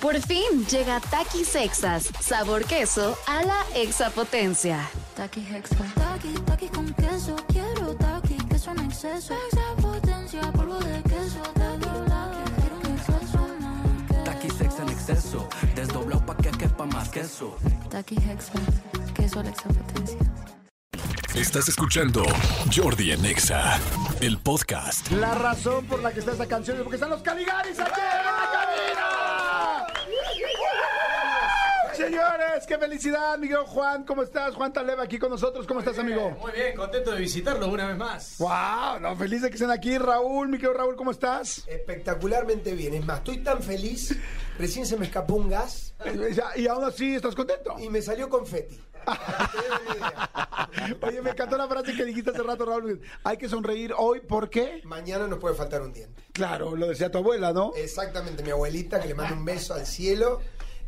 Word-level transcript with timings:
Por 0.00 0.18
fin 0.22 0.66
llega 0.70 0.98
Takis 0.98 1.48
Sexas, 1.48 2.08
sabor 2.20 2.64
queso 2.64 3.18
a 3.26 3.42
la 3.42 3.62
exapotencia. 3.74 4.88
Taki 5.14 5.40
Hexa. 5.40 5.76
Taki, 5.94 6.32
taki 6.46 6.68
con 6.68 6.92
queso. 6.94 7.36
Quiero 7.48 7.94
taki, 7.96 8.36
queso 8.48 8.70
en 8.70 8.80
exceso. 8.80 9.34
Exapotencia, 9.52 10.40
polvo 10.52 10.78
de 10.78 11.02
queso. 11.02 11.42
Taki, 11.52 11.90
taki, 12.08 12.50
quiero 12.60 12.76
un 12.78 12.86
exceso 12.96 13.48
más. 13.60 14.24
Taqui 14.24 14.48
sex 14.50 14.78
en 14.78 14.88
exceso, 14.88 15.48
desdoblado 15.74 16.24
pa' 16.24 16.36
que 16.36 16.50
quepa 16.50 16.86
más 16.86 17.10
queso. 17.10 17.56
Taki 17.90 18.16
Hexa. 18.16 18.52
Queso 19.14 19.40
a 19.40 19.42
la 19.42 19.50
exapotencia. 19.50 20.18
Estás 21.34 21.68
escuchando 21.68 22.24
Jordi 22.74 23.12
en 23.12 23.24
Exa, 23.26 23.78
el 24.20 24.38
podcast. 24.38 25.10
La 25.12 25.34
razón 25.34 25.84
por 25.86 26.00
la 26.02 26.10
que 26.10 26.20
está 26.20 26.32
esta 26.32 26.46
canción 26.46 26.78
es 26.78 26.82
porque 26.82 26.96
están 26.96 27.10
los 27.10 27.22
Caligaris 27.22 27.78
aquí 27.78 28.00
en 28.00 28.24
la 28.24 28.50
cabina. 28.50 29.20
Señores, 32.00 32.66
qué 32.66 32.78
felicidad, 32.78 33.36
Miguel 33.36 33.58
Juan. 33.66 34.04
¿Cómo 34.04 34.22
estás? 34.22 34.54
Juan 34.54 34.72
Taleva 34.72 35.02
aquí 35.02 35.18
con 35.18 35.28
nosotros. 35.28 35.66
¿Cómo 35.66 35.80
estás, 35.80 35.98
amigo? 35.98 36.30
Muy 36.40 36.52
bien, 36.52 36.74
contento 36.74 37.10
de 37.10 37.18
visitarlo 37.18 37.68
una 37.68 37.88
vez 37.88 37.98
más. 37.98 38.36
Wow, 38.38 39.00
no, 39.00 39.14
feliz 39.16 39.42
de 39.42 39.48
que 39.50 39.56
estén 39.56 39.70
aquí. 39.70 39.98
Raúl, 39.98 40.48
mi 40.48 40.56
querido 40.56 40.72
Raúl, 40.72 40.96
¿cómo 40.96 41.10
estás? 41.10 41.62
Espectacularmente 41.68 42.72
bien. 42.72 42.94
Es 42.94 43.04
más, 43.04 43.18
estoy 43.18 43.38
tan 43.38 43.62
feliz. 43.62 44.16
Recién 44.58 44.86
se 44.86 44.96
me 44.96 45.04
escapó 45.06 45.34
un 45.34 45.50
gas 45.50 45.94
Y 46.56 46.66
aún 46.66 46.84
así, 46.84 47.14
¿estás 47.16 47.34
contento? 47.34 47.76
y 47.78 47.90
me 47.90 48.00
salió 48.00 48.30
confeti. 48.30 48.80
Oye, 51.02 51.20
me 51.20 51.30
encantó 51.30 51.56
la 51.58 51.68
frase 51.68 51.94
que 51.94 52.04
dijiste 52.04 52.30
hace 52.30 52.42
rato, 52.42 52.64
Raúl. 52.64 53.00
Hay 53.24 53.36
que 53.36 53.48
sonreír 53.48 53.92
hoy, 53.96 54.20
¿por 54.20 54.48
qué? 54.48 54.80
Mañana 54.84 55.26
nos 55.26 55.38
puede 55.38 55.54
faltar 55.54 55.82
un 55.82 55.92
diente. 55.92 56.22
Claro, 56.32 56.76
lo 56.76 56.86
decía 56.88 57.10
tu 57.10 57.18
abuela, 57.18 57.52
¿no? 57.52 57.72
Exactamente, 57.76 58.42
mi 58.42 58.50
abuelita, 58.50 59.00
que 59.00 59.08
le 59.08 59.14
mando 59.14 59.34
un 59.34 59.44
beso 59.44 59.74
al 59.74 59.86
cielo. 59.86 60.40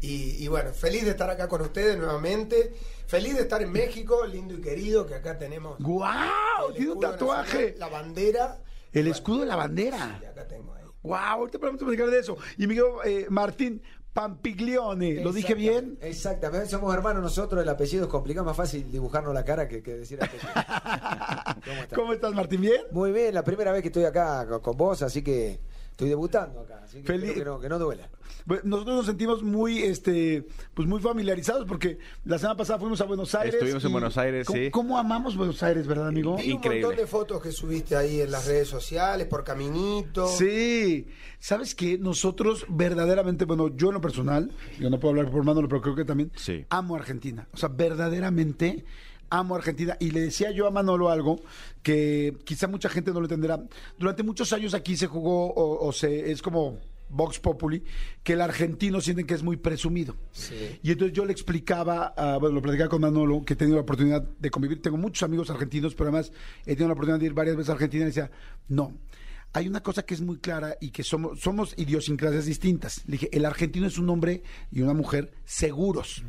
Y, 0.02 0.44
y 0.44 0.48
bueno, 0.48 0.72
feliz 0.72 1.04
de 1.04 1.10
estar 1.10 1.30
acá 1.30 1.48
con 1.48 1.62
ustedes 1.62 1.96
nuevamente. 1.96 2.74
Feliz 3.06 3.36
de 3.36 3.42
estar 3.42 3.62
en 3.62 3.70
México, 3.72 4.26
lindo 4.26 4.54
y 4.54 4.60
querido, 4.60 5.06
que 5.06 5.14
acá 5.14 5.38
tenemos. 5.38 5.78
¡Guau! 5.78 6.72
Tiene 6.74 6.92
un 6.92 7.00
tatuaje. 7.00 7.72
nacional, 7.72 7.78
La 7.78 7.88
bandera. 7.88 8.60
El 8.92 9.06
escudo 9.06 9.40
de 9.40 9.46
la 9.46 9.56
bandera. 9.56 10.18
Y 10.20 10.26
acá 10.26 10.46
tengo 10.46 10.74
ahí. 10.74 10.84
¡Wow! 11.02 11.14
Ahorita 11.14 11.58
podemos 11.58 11.80
platicar 11.80 12.10
de 12.10 12.18
eso. 12.18 12.36
Y 12.58 12.66
Miguel 12.66 12.84
eh, 13.04 13.26
Martín 13.30 13.80
Pampiglione, 14.12 15.22
¿lo 15.24 15.32
dije 15.32 15.54
bien? 15.54 15.98
Exactamente, 16.02 16.68
somos 16.68 16.94
hermanos 16.94 17.22
nosotros, 17.22 17.62
el 17.62 17.68
apellido 17.68 18.04
es 18.04 18.10
complicado, 18.10 18.44
más 18.44 18.56
fácil 18.56 18.90
dibujarnos 18.90 19.32
la 19.32 19.42
cara 19.42 19.66
que, 19.68 19.82
que 19.82 19.94
decir 19.94 20.22
apellido. 20.22 20.52
¿Cómo 21.64 21.80
estás? 21.80 21.98
¿Cómo 21.98 22.12
estás, 22.12 22.34
Martín? 22.34 22.60
¿Bien? 22.60 22.82
Muy 22.90 23.10
bien, 23.10 23.32
la 23.32 23.42
primera 23.42 23.72
vez 23.72 23.80
que 23.80 23.88
estoy 23.88 24.04
acá 24.04 24.46
con 24.60 24.76
vos, 24.76 25.00
así 25.00 25.22
que 25.22 25.60
estoy 26.02 26.08
debutando 26.10 26.60
acá, 26.60 26.80
así 26.84 27.00
que 27.02 27.06
Feliz- 27.06 27.34
que 27.34 27.44
no, 27.44 27.60
que 27.60 27.68
no 27.68 27.78
duela. 27.78 28.08
Nosotros 28.64 28.96
nos 28.96 29.06
sentimos 29.06 29.42
muy, 29.44 29.78
este, 29.82 30.44
pues 30.74 30.88
muy 30.88 31.00
familiarizados 31.00 31.64
porque 31.66 31.98
la 32.24 32.38
semana 32.38 32.56
pasada 32.56 32.78
fuimos 32.80 33.00
a 33.00 33.04
Buenos 33.04 33.32
Aires. 33.36 33.54
Estuvimos 33.54 33.84
en 33.84 33.92
Buenos 33.92 34.18
Aires, 34.18 34.46
¿cómo, 34.46 34.58
sí. 34.58 34.70
¿Cómo 34.70 34.98
amamos 34.98 35.36
Buenos 35.36 35.62
Aires, 35.62 35.86
verdad, 35.86 36.08
amigo? 36.08 36.34
Un 36.34 36.40
Increíble. 36.40 36.86
montón 36.86 36.96
de 36.96 37.06
fotos 37.06 37.40
que 37.42 37.52
subiste 37.52 37.94
ahí 37.94 38.20
en 38.20 38.32
las 38.32 38.46
redes 38.46 38.66
sociales, 38.68 39.28
por 39.28 39.44
caminito. 39.44 40.26
Sí, 40.26 41.06
sabes 41.38 41.74
que 41.76 41.98
nosotros 41.98 42.66
verdaderamente, 42.68 43.44
bueno, 43.44 43.68
yo 43.76 43.88
en 43.88 43.94
lo 43.94 44.00
personal, 44.00 44.50
yo 44.80 44.90
no 44.90 44.98
puedo 44.98 45.10
hablar 45.16 45.30
por 45.30 45.44
Manolo, 45.44 45.68
pero 45.68 45.80
creo 45.82 45.94
que 45.94 46.04
también 46.04 46.32
Sí. 46.34 46.64
amo 46.70 46.96
a 46.96 46.98
Argentina. 46.98 47.46
O 47.52 47.56
sea, 47.56 47.68
verdaderamente 47.68 48.84
amo 49.32 49.54
a 49.54 49.58
Argentina. 49.58 49.96
Y 49.98 50.10
le 50.10 50.20
decía 50.20 50.50
yo 50.50 50.66
a 50.66 50.70
Manolo 50.70 51.10
algo 51.10 51.40
que 51.82 52.36
quizá 52.44 52.68
mucha 52.68 52.88
gente 52.88 53.12
no 53.12 53.20
lo 53.20 53.26
entenderá. 53.26 53.62
Durante 53.98 54.22
muchos 54.22 54.52
años 54.52 54.74
aquí 54.74 54.96
se 54.96 55.06
jugó, 55.06 55.52
o, 55.52 55.86
o 55.86 55.92
se, 55.92 56.30
es 56.30 56.42
como 56.42 56.78
Vox 57.08 57.38
Populi, 57.38 57.82
que 58.22 58.34
el 58.34 58.40
argentino 58.40 59.00
sienten 59.00 59.26
que 59.26 59.34
es 59.34 59.42
muy 59.42 59.56
presumido. 59.56 60.16
Y 60.82 60.92
entonces 60.92 61.16
yo 61.16 61.24
le 61.24 61.32
explicaba, 61.32 62.14
ah, 62.16 62.38
bueno, 62.40 62.56
lo 62.56 62.62
platicaba 62.62 62.88
con 62.88 63.00
Manolo, 63.00 63.42
que 63.44 63.54
he 63.54 63.56
tenido 63.56 63.76
la 63.76 63.82
oportunidad 63.82 64.22
de 64.22 64.50
convivir. 64.50 64.80
Tengo 64.80 64.96
muchos 64.96 65.22
amigos 65.22 65.50
argentinos, 65.50 65.94
pero 65.94 66.08
además 66.08 66.32
he 66.62 66.74
tenido 66.74 66.88
la 66.88 66.94
oportunidad 66.94 67.20
de 67.20 67.26
ir 67.26 67.34
varias 67.34 67.56
veces 67.56 67.70
a 67.70 67.72
Argentina 67.72 68.04
y 68.04 68.06
decía, 68.06 68.30
no. 68.68 68.92
Hay 69.54 69.68
una 69.68 69.82
cosa 69.82 70.02
que 70.04 70.14
es 70.14 70.20
muy 70.22 70.38
clara 70.38 70.76
y 70.80 70.90
que 70.90 71.02
somos, 71.02 71.40
somos 71.40 71.74
idiosincrasias 71.76 72.46
distintas. 72.46 73.02
Le 73.06 73.12
dije, 73.12 73.28
el 73.32 73.44
argentino 73.44 73.86
es 73.86 73.98
un 73.98 74.08
hombre 74.08 74.42
y 74.70 74.80
una 74.80 74.94
mujer 74.94 75.32
seguros. 75.44 76.22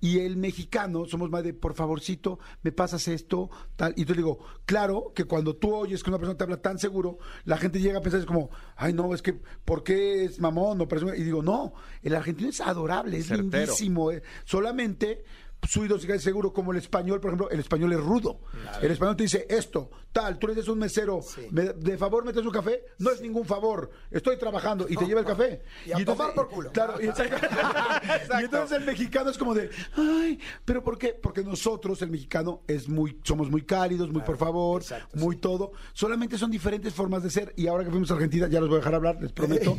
Y 0.00 0.20
el 0.20 0.36
mexicano 0.36 1.04
somos 1.06 1.30
más 1.30 1.44
de, 1.44 1.52
por 1.54 1.74
favorcito, 1.74 2.38
me 2.62 2.72
pasas 2.72 3.06
esto, 3.08 3.50
tal. 3.76 3.92
Y 3.96 4.00
entonces 4.00 4.16
le 4.16 4.22
digo, 4.22 4.38
claro 4.64 5.12
que 5.14 5.24
cuando 5.24 5.54
tú 5.54 5.74
oyes 5.74 6.02
que 6.02 6.10
una 6.10 6.18
persona 6.18 6.36
te 6.36 6.44
habla 6.44 6.60
tan 6.62 6.78
seguro, 6.78 7.18
la 7.44 7.56
gente 7.58 7.78
llega 7.78 7.98
a 7.98 8.02
pensar, 8.02 8.20
es 8.20 8.26
como, 8.26 8.50
ay, 8.76 8.94
no, 8.94 9.14
es 9.14 9.22
que, 9.22 9.34
¿por 9.64 9.84
qué 9.84 10.24
es 10.24 10.40
mamón? 10.40 10.78
No, 10.78 10.88
presume?". 10.88 11.16
y 11.16 11.22
digo, 11.22 11.42
no, 11.42 11.74
el 12.02 12.14
argentino 12.16 12.48
es 12.48 12.60
adorable, 12.60 13.18
es 13.18 13.26
Certero. 13.28 13.42
lindísimo. 13.66 14.10
eh. 14.10 14.22
Solamente 14.44 15.24
su 15.68 15.84
idiosincrasia 15.84 16.16
es 16.18 16.22
seguro, 16.24 16.52
como 16.52 16.72
el 16.72 16.78
español, 16.78 17.20
por 17.20 17.30
ejemplo, 17.30 17.50
el 17.50 17.60
español 17.60 17.92
es 17.92 18.00
rudo. 18.00 18.40
El 18.80 18.90
español 18.90 19.16
te 19.16 19.22
dice 19.24 19.46
esto, 19.48 19.90
tal, 20.12 20.38
tú 20.38 20.48
a 20.48 20.72
un 20.72 20.78
mesero, 20.78 21.20
"Me- 21.50 21.72
de 21.72 21.96
favor 21.96 22.24
metes 22.24 22.44
un 22.44 22.50
café, 22.50 22.84
no 22.98 23.10
es 23.10 23.20
ningún 23.20 23.44
favor, 23.46 23.90
estoy 24.10 24.36
trabajando 24.38 24.86
y 24.88 24.96
te 24.96 25.06
lleva 25.06 25.20
el 25.20 25.26
café. 25.26 25.62
Y 25.86 25.92
a 25.92 26.04
tomar 26.04 26.34
por 26.34 26.48
culo. 26.48 26.70
Claro, 26.72 26.94
y, 27.00 27.04
y 28.40 28.44
entonces 28.44 28.78
el 28.78 28.84
mexicano 28.84 29.30
es 29.30 29.38
como 29.38 29.54
de, 29.54 29.70
ay, 29.96 30.38
pero 30.64 30.82
¿por 30.82 30.98
qué? 30.98 31.14
Porque 31.14 31.42
nosotros, 31.44 32.02
el 32.02 32.10
mexicano, 32.10 32.62
es 32.66 32.88
muy, 32.88 33.18
somos 33.22 33.48
muy 33.50 33.62
cálidos, 33.62 34.10
muy 34.10 34.22
por 34.22 34.36
favor, 34.36 34.82
exacto, 34.82 35.16
muy 35.18 35.36
todo. 35.36 35.72
Solamente 35.92 36.36
son 36.38 36.50
diferentes 36.50 36.92
formas 36.92 37.22
de 37.22 37.30
ser. 37.30 37.52
Y 37.56 37.68
ahora 37.68 37.84
que 37.84 37.90
fuimos 37.90 38.10
a 38.10 38.14
Argentina, 38.14 38.48
ya 38.48 38.58
los 38.60 38.68
voy 38.68 38.76
a 38.76 38.80
dejar 38.80 38.94
hablar, 38.96 39.18
les 39.20 39.32
prometo. 39.32 39.76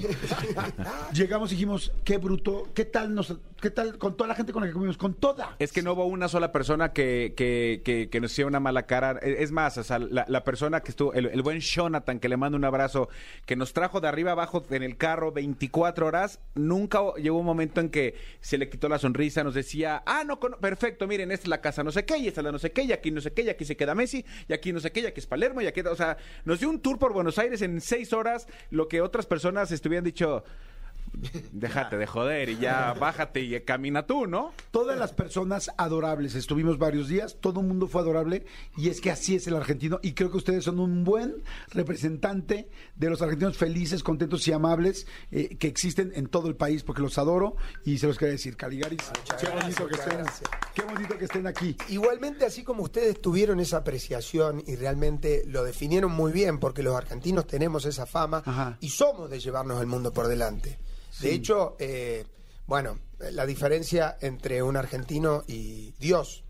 Llegamos 1.14 1.52
y 1.52 1.56
dijimos, 1.56 1.92
qué 2.04 2.18
bruto, 2.18 2.70
qué 2.74 2.86
tal 2.86 3.14
nos, 3.14 3.36
qué 3.62 3.70
tal 3.70 3.98
con 3.98 4.16
toda 4.16 4.28
la 4.30 4.36
gente 4.36 4.54
con 4.54 4.62
la 4.62 4.68
que 4.68 4.74
comimos, 4.74 4.98
con 4.98 5.14
toda. 5.14 5.56
Es 5.60 5.72
que 5.74 5.82
no 5.82 5.94
hubo 5.94 6.06
una 6.06 6.28
sola 6.30 6.52
persona 6.52 6.94
que, 6.94 7.34
que, 7.36 7.82
que, 7.84 8.10
que 8.10 8.22
nos 8.22 8.32
hiciera 8.32 8.48
una 8.48 8.60
mala 8.60 8.84
cara. 8.86 9.20
E- 9.22 9.44
Es 9.44 9.52
más, 9.52 9.78
o 9.78 9.84
sea, 9.84 10.00
la, 10.00 10.44
persona 10.44 10.82
que 10.82 10.92
estuvo, 10.92 11.14
el, 11.14 11.26
el 11.26 11.42
buen 11.42 11.60
Jonathan, 11.60 12.20
que 12.20 12.30
le 12.30 12.38
mando 12.38 12.58
un 12.58 12.64
abrazo, 12.66 13.10
que 13.46 13.56
nos 13.56 13.74
trajo 13.74 14.00
de 14.00 14.08
arriba 14.08 14.32
abajo 14.32 14.64
en 14.70 14.84
el 14.84 14.96
carro 14.98 15.32
24 15.32 16.06
horas, 16.08 16.40
nunca 16.56 17.00
llegó 17.18 17.40
un 17.40 17.46
momento 17.46 17.82
en 17.82 17.90
que 17.90 18.16
se 18.40 18.58
le 18.58 18.70
quitó 18.70 18.88
la 18.88 19.00
sonrisa, 19.00 19.44
nos 19.44 19.56
decía, 19.56 20.04
ah, 20.06 20.24
no, 20.26 20.40
perfecto, 20.40 21.08
miren, 21.08 21.32
esta 21.32 21.44
es 21.46 21.50
la 21.50 21.62
casa 21.62 21.84
no 21.84 21.92
sé 21.92 22.06
qué, 22.06 22.18
y 22.18 22.28
esta 22.28 22.42
es 22.42 22.46
la 22.46 22.52
no 22.52 22.60
sé 22.60 22.72
qué, 22.72 22.84
y 22.84 22.92
aquí 22.92 23.12
no 23.12 23.20
sé 23.22 23.34
qué, 23.34 23.42
y 23.42 23.50
aquí 23.50 23.66
se 23.66 23.76
queda 23.76 23.96
Messi, 23.96 24.24
y 24.48 24.54
aquí 24.54 24.72
no 24.72 24.80
sé 24.80 24.92
qué, 24.92 25.02
y 25.02 25.06
aquí 25.08 25.20
es 25.20 25.26
Palermo, 25.28 25.62
y 25.62 25.68
aquí, 25.68 25.82
o 25.82 25.96
sea, 25.96 26.18
nos 26.46 26.60
dio 26.60 26.70
un 26.70 26.80
tour 26.80 27.00
por 27.00 27.14
Buenos 27.14 27.38
Aires 27.40 27.62
en 27.62 27.82
seis 27.82 28.14
horas, 28.14 28.48
lo 28.70 28.88
que 28.88 29.02
otras 29.02 29.26
personas 29.26 29.72
estuvieran 29.72 30.04
dicho, 30.04 30.44
déjate 31.52 31.98
de 31.98 32.08
joder, 32.08 32.50
y 32.50 32.58
ya 32.58 32.94
bájate 33.00 33.42
y 33.42 33.60
camina 33.62 34.06
tú, 34.06 34.28
¿no? 34.28 34.54
Todas 34.72 34.98
las 34.98 35.14
personas 35.14 35.72
adorables, 35.78 36.36
estuvimos 36.36 36.78
varios 36.78 37.08
días, 37.08 37.38
todo 37.40 37.62
el 37.62 37.68
mundo 37.68 37.88
fue 37.88 38.02
adorable 38.02 38.46
y 38.78 38.90
es 38.90 39.02
que 39.02 39.12
así 39.12 39.36
es 39.36 39.48
el 39.48 39.56
argentino 39.56 40.00
y 40.02 40.14
creo 40.14 40.32
que 40.32 40.38
ustedes 40.38 40.64
son 40.64 40.80
un 40.80 41.04
buen 41.04 41.44
representante 41.72 42.70
de 42.96 43.10
los 43.10 43.22
argentinos 43.22 43.58
felices, 43.58 44.04
contentos 44.04 44.48
y 44.48 44.52
amables 44.52 45.08
eh, 45.32 45.56
que 45.58 45.68
existen 45.68 46.12
en 46.16 46.28
todo 46.28 46.48
el 46.48 46.56
país 46.56 46.84
porque 46.84 47.02
los 47.02 47.18
adoro 47.18 47.56
y 47.86 47.98
se 47.98 48.08
los 48.08 48.18
quería 48.18 48.34
decir, 48.34 48.56
Caligaris, 48.58 49.12
qué 49.40 49.50
bonito 49.50 49.88
que 49.88 49.96
estén, 49.96 50.18
gracias. 50.18 50.50
qué 50.74 50.82
bonito 50.84 51.18
que 51.18 51.26
estén 51.26 51.48
aquí. 51.48 51.78
Igualmente, 51.90 52.46
así 52.46 52.64
como 52.64 52.84
ustedes 52.84 53.22
tuvieron 53.22 53.60
esa 53.60 53.78
apreciación 53.78 54.64
y 54.66 54.76
realmente 54.76 55.44
lo 55.48 55.64
definieron 55.64 56.12
muy 56.12 56.32
bien, 56.32 56.60
porque 56.60 56.84
los 56.84 56.96
argentinos 56.96 57.48
tenemos 57.48 57.86
esa 57.86 58.06
fama 58.06 58.44
Ajá. 58.46 58.78
y 58.82 58.90
somos 58.90 59.30
de 59.30 59.40
llevarnos 59.40 59.80
el 59.82 59.88
mundo 59.88 60.12
por 60.12 60.28
delante. 60.28 60.78
De 61.22 61.34
hecho, 61.34 61.76
eh, 61.80 62.26
bueno, 62.68 63.00
la 63.32 63.46
diferencia 63.46 64.18
entre 64.22 64.62
un 64.64 64.76
argentino 64.78 65.44
y 65.48 65.92
Dios, 66.00 66.44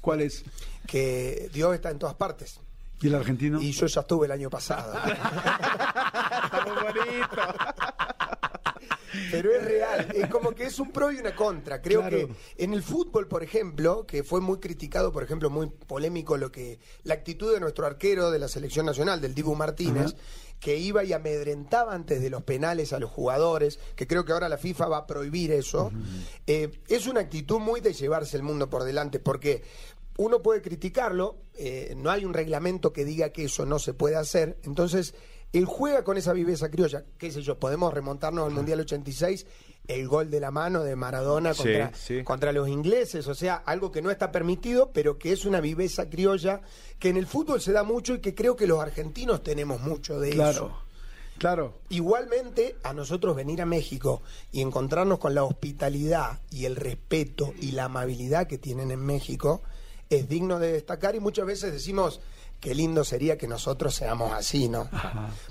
¿Cuál 0.00 0.20
es? 0.22 0.44
que 0.86 1.50
Dios 1.52 1.74
está 1.74 1.90
en 1.90 1.98
todas 1.98 2.14
partes. 2.14 2.60
¿Y 3.02 3.08
el 3.08 3.14
argentino? 3.16 3.60
Y 3.60 3.72
yo 3.72 3.86
ya 3.86 4.00
estuve 4.00 4.26
el 4.26 4.32
año 4.32 4.48
pasado. 4.48 4.94
Pero 9.30 9.50
es 9.54 9.64
real, 9.64 10.08
es 10.14 10.28
como 10.28 10.52
que 10.52 10.64
es 10.64 10.78
un 10.78 10.92
pro 10.92 11.10
y 11.10 11.16
una 11.18 11.34
contra. 11.34 11.80
Creo 11.80 12.00
Claro. 12.00 12.16
que 12.28 12.28
en 12.62 12.74
el 12.74 12.82
fútbol, 12.82 13.28
por 13.28 13.42
ejemplo, 13.42 14.06
que 14.06 14.22
fue 14.22 14.40
muy 14.40 14.58
criticado, 14.58 15.10
por 15.12 15.22
ejemplo, 15.22 15.48
muy 15.48 15.68
polémico 15.68 16.36
lo 16.36 16.52
que 16.52 16.78
la 17.02 17.14
actitud 17.14 17.52
de 17.54 17.60
nuestro 17.60 17.86
arquero 17.86 18.30
de 18.30 18.38
la 18.38 18.48
selección 18.48 18.84
nacional, 18.86 19.20
del 19.20 19.34
Dibu 19.34 19.54
Martínez, 19.54 20.14
que 20.60 20.76
iba 20.76 21.04
y 21.04 21.12
amedrentaba 21.12 21.94
antes 21.94 22.20
de 22.20 22.30
los 22.30 22.42
penales 22.42 22.92
a 22.92 22.98
los 22.98 23.10
jugadores, 23.10 23.78
que 23.94 24.06
creo 24.06 24.24
que 24.24 24.32
ahora 24.32 24.48
la 24.48 24.58
FIFA 24.58 24.88
va 24.88 24.96
a 24.98 25.06
prohibir 25.06 25.52
eso. 25.52 25.92
Eh, 26.46 26.70
es 26.88 27.06
una 27.06 27.20
actitud 27.20 27.58
muy 27.58 27.80
de 27.80 27.92
llevarse 27.92 28.36
el 28.36 28.42
mundo 28.42 28.70
por 28.70 28.84
delante, 28.84 29.18
porque 29.18 29.62
uno 30.18 30.42
puede 30.42 30.62
criticarlo, 30.62 31.36
eh, 31.54 31.94
no 31.96 32.10
hay 32.10 32.24
un 32.24 32.34
reglamento 32.34 32.92
que 32.92 33.04
diga 33.04 33.30
que 33.30 33.44
eso 33.44 33.66
no 33.66 33.78
se 33.78 33.92
puede 33.94 34.16
hacer, 34.16 34.58
entonces 34.62 35.14
él 35.52 35.64
juega 35.64 36.04
con 36.04 36.16
esa 36.16 36.32
viveza 36.32 36.70
criolla, 36.70 37.04
qué 37.18 37.30
sé 37.30 37.42
yo, 37.42 37.58
podemos 37.58 37.92
remontarnos 37.94 38.46
al 38.46 38.52
Mundial 38.52 38.80
86, 38.80 39.46
el 39.88 40.08
gol 40.08 40.30
de 40.30 40.40
la 40.40 40.50
mano 40.50 40.82
de 40.82 40.96
Maradona 40.96 41.54
Sí, 41.54 41.58
contra, 41.62 41.92
sí. 41.94 42.24
contra 42.24 42.52
los 42.52 42.68
ingleses, 42.68 43.26
o 43.28 43.34
sea, 43.34 43.54
algo 43.54 43.92
que 43.92 44.02
no 44.02 44.10
está 44.10 44.32
permitido, 44.32 44.90
pero 44.92 45.16
que 45.18 45.32
es 45.32 45.44
una 45.44 45.60
viveza 45.60 46.10
criolla 46.10 46.60
que 46.98 47.08
en 47.08 47.16
el 47.16 47.26
fútbol 47.26 47.60
se 47.60 47.72
da 47.72 47.84
mucho 47.84 48.14
y 48.14 48.20
que 48.20 48.34
creo 48.34 48.56
que 48.56 48.66
los 48.66 48.80
argentinos 48.80 49.42
tenemos 49.42 49.80
mucho 49.80 50.18
de 50.20 50.30
Claro. 50.30 50.50
eso. 50.50 50.82
Claro. 51.38 51.74
Igualmente, 51.90 52.76
a 52.82 52.94
nosotros 52.94 53.36
venir 53.36 53.60
a 53.60 53.66
México 53.66 54.22
y 54.52 54.62
encontrarnos 54.62 55.18
con 55.18 55.34
la 55.34 55.44
hospitalidad 55.44 56.40
y 56.50 56.64
el 56.64 56.76
respeto 56.76 57.52
y 57.60 57.72
la 57.72 57.84
amabilidad 57.84 58.46
que 58.46 58.56
tienen 58.58 58.90
en 58.90 59.00
México 59.04 59.60
es 60.08 60.28
digno 60.30 60.58
de 60.58 60.72
destacar 60.72 61.14
y 61.14 61.20
muchas 61.20 61.44
veces 61.46 61.72
decimos 61.72 62.20
qué 62.60 62.74
lindo 62.74 63.04
sería 63.04 63.36
que 63.36 63.46
nosotros 63.46 63.94
seamos 63.94 64.32
así, 64.32 64.68
¿no? 64.68 64.88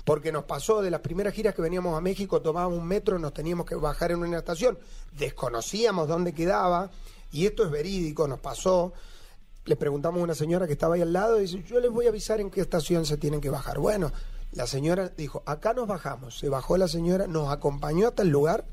Porque 0.04 0.32
nos 0.32 0.44
pasó 0.44 0.82
de 0.82 0.90
las 0.90 1.00
primeras 1.00 1.34
giras 1.34 1.54
que 1.54 1.62
veníamos 1.62 1.96
a 1.96 2.00
México, 2.00 2.42
tomábamos 2.42 2.78
un 2.78 2.86
metro, 2.86 3.18
nos 3.18 3.32
teníamos 3.32 3.66
que 3.66 3.74
bajar 3.74 4.12
en 4.12 4.18
una 4.18 4.38
estación, 4.38 4.78
desconocíamos 5.12 6.08
dónde 6.08 6.32
quedaba 6.32 6.90
y 7.32 7.46
esto 7.46 7.64
es 7.64 7.70
verídico, 7.70 8.28
nos 8.28 8.40
pasó. 8.40 8.92
Le 9.64 9.76
preguntamos 9.76 10.20
a 10.20 10.24
una 10.24 10.34
señora 10.34 10.66
que 10.66 10.74
estaba 10.74 10.94
ahí 10.94 11.02
al 11.02 11.12
lado 11.12 11.38
y 11.38 11.42
dice, 11.42 11.62
yo 11.64 11.80
les 11.80 11.90
voy 11.90 12.06
a 12.06 12.10
avisar 12.10 12.40
en 12.40 12.50
qué 12.50 12.60
estación 12.60 13.04
se 13.04 13.16
tienen 13.16 13.40
que 13.40 13.50
bajar. 13.50 13.78
Bueno, 13.78 14.12
la 14.52 14.66
señora 14.66 15.08
dijo, 15.08 15.42
acá 15.44 15.74
nos 15.74 15.88
bajamos. 15.88 16.38
Se 16.38 16.48
bajó 16.48 16.76
la 16.76 16.86
señora, 16.86 17.26
nos 17.26 17.52
acompañó 17.52 18.08
hasta 18.08 18.22
el 18.22 18.28
lugar 18.28 18.64